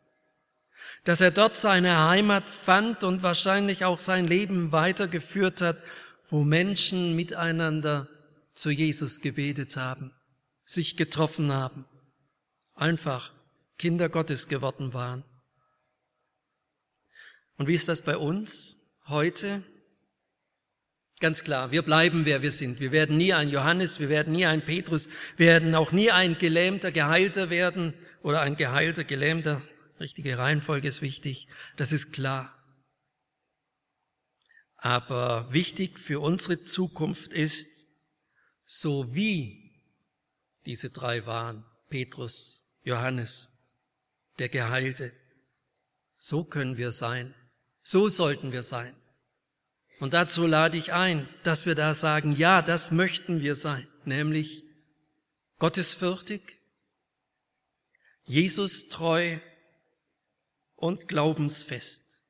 Dass 1.05 1.21
er 1.21 1.31
dort 1.31 1.57
seine 1.57 2.09
Heimat 2.09 2.49
fand 2.49 3.05
und 3.05 3.23
wahrscheinlich 3.23 3.85
auch 3.85 3.99
sein 3.99 4.27
Leben 4.27 4.73
weitergeführt 4.73 5.61
hat 5.61 5.79
wo 6.33 6.45
Menschen 6.45 7.15
miteinander 7.15 8.09
zu 8.55 8.71
Jesus 8.71 9.21
gebetet 9.21 9.77
haben, 9.77 10.13
sich 10.65 10.97
getroffen 10.97 11.53
haben, 11.53 11.85
einfach 12.75 13.35
Kinder 13.79 14.09
Gottes 14.09 14.49
geworden 14.49 14.95
waren. 14.95 15.25
Und 17.62 17.68
wie 17.68 17.75
ist 17.75 17.87
das 17.87 18.03
bei 18.03 18.16
uns 18.16 18.90
heute? 19.07 19.62
Ganz 21.20 21.44
klar, 21.44 21.70
wir 21.70 21.83
bleiben, 21.83 22.25
wer 22.25 22.42
wir 22.42 22.51
sind. 22.51 22.81
Wir 22.81 22.90
werden 22.90 23.16
nie 23.16 23.33
ein 23.35 23.48
Johannes, 23.48 24.01
wir 24.01 24.09
werden 24.09 24.33
nie 24.33 24.46
ein 24.46 24.64
Petrus, 24.64 25.09
wir 25.37 25.46
werden 25.46 25.72
auch 25.77 25.92
nie 25.92 26.11
ein 26.11 26.37
gelähmter 26.37 26.90
Geheilter 26.90 27.51
werden 27.51 27.94
oder 28.25 28.40
ein 28.40 28.57
geheilter 28.57 29.05
Gelähmter. 29.05 29.62
Richtige 30.01 30.38
Reihenfolge 30.38 30.88
ist 30.88 31.03
wichtig, 31.03 31.46
das 31.77 31.92
ist 31.92 32.11
klar. 32.12 32.53
Aber 34.75 35.46
wichtig 35.55 36.01
für 36.01 36.18
unsere 36.18 36.64
Zukunft 36.64 37.33
ist, 37.33 37.87
so 38.64 39.14
wie 39.14 39.70
diese 40.66 40.90
drei 40.90 41.27
waren, 41.27 41.64
Petrus, 41.90 42.81
Johannes, 42.83 43.51
der 44.40 44.48
Geheilte, 44.48 45.12
so 46.18 46.42
können 46.42 46.77
wir 46.77 46.90
sein, 46.90 47.37
so 47.83 48.09
sollten 48.09 48.53
wir 48.53 48.62
sein. 48.62 48.95
Und 50.01 50.14
dazu 50.14 50.47
lade 50.47 50.77
ich 50.77 50.92
ein, 50.92 51.29
dass 51.45 51.66
wir 51.66 51.75
da 51.75 51.95
sagen, 51.95 52.33
ja, 52.33 52.61
das 52.62 52.90
möchten 52.90 53.40
wir 53.40 53.55
sein, 53.55 53.87
nämlich 54.05 54.64
gottesfürchtig, 55.59 56.59
Jesus 58.25 58.88
treu 58.88 59.38
und 60.75 61.07
glaubensfest. 61.07 62.25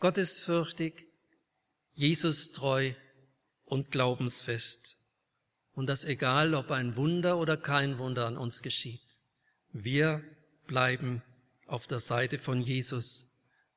Gottesfürchtig, 0.00 1.06
Jesus 1.94 2.52
treu 2.52 2.92
und 3.64 3.92
glaubensfest. 3.92 4.96
Und 5.74 5.86
das 5.86 6.04
egal, 6.04 6.54
ob 6.54 6.70
ein 6.70 6.96
Wunder 6.96 7.38
oder 7.38 7.56
kein 7.56 7.98
Wunder 7.98 8.26
an 8.26 8.36
uns 8.36 8.62
geschieht. 8.62 9.20
Wir 9.72 10.24
bleiben 10.66 11.22
auf 11.66 11.86
der 11.86 12.00
Seite 12.00 12.38
von 12.38 12.60
Jesus 12.60 13.31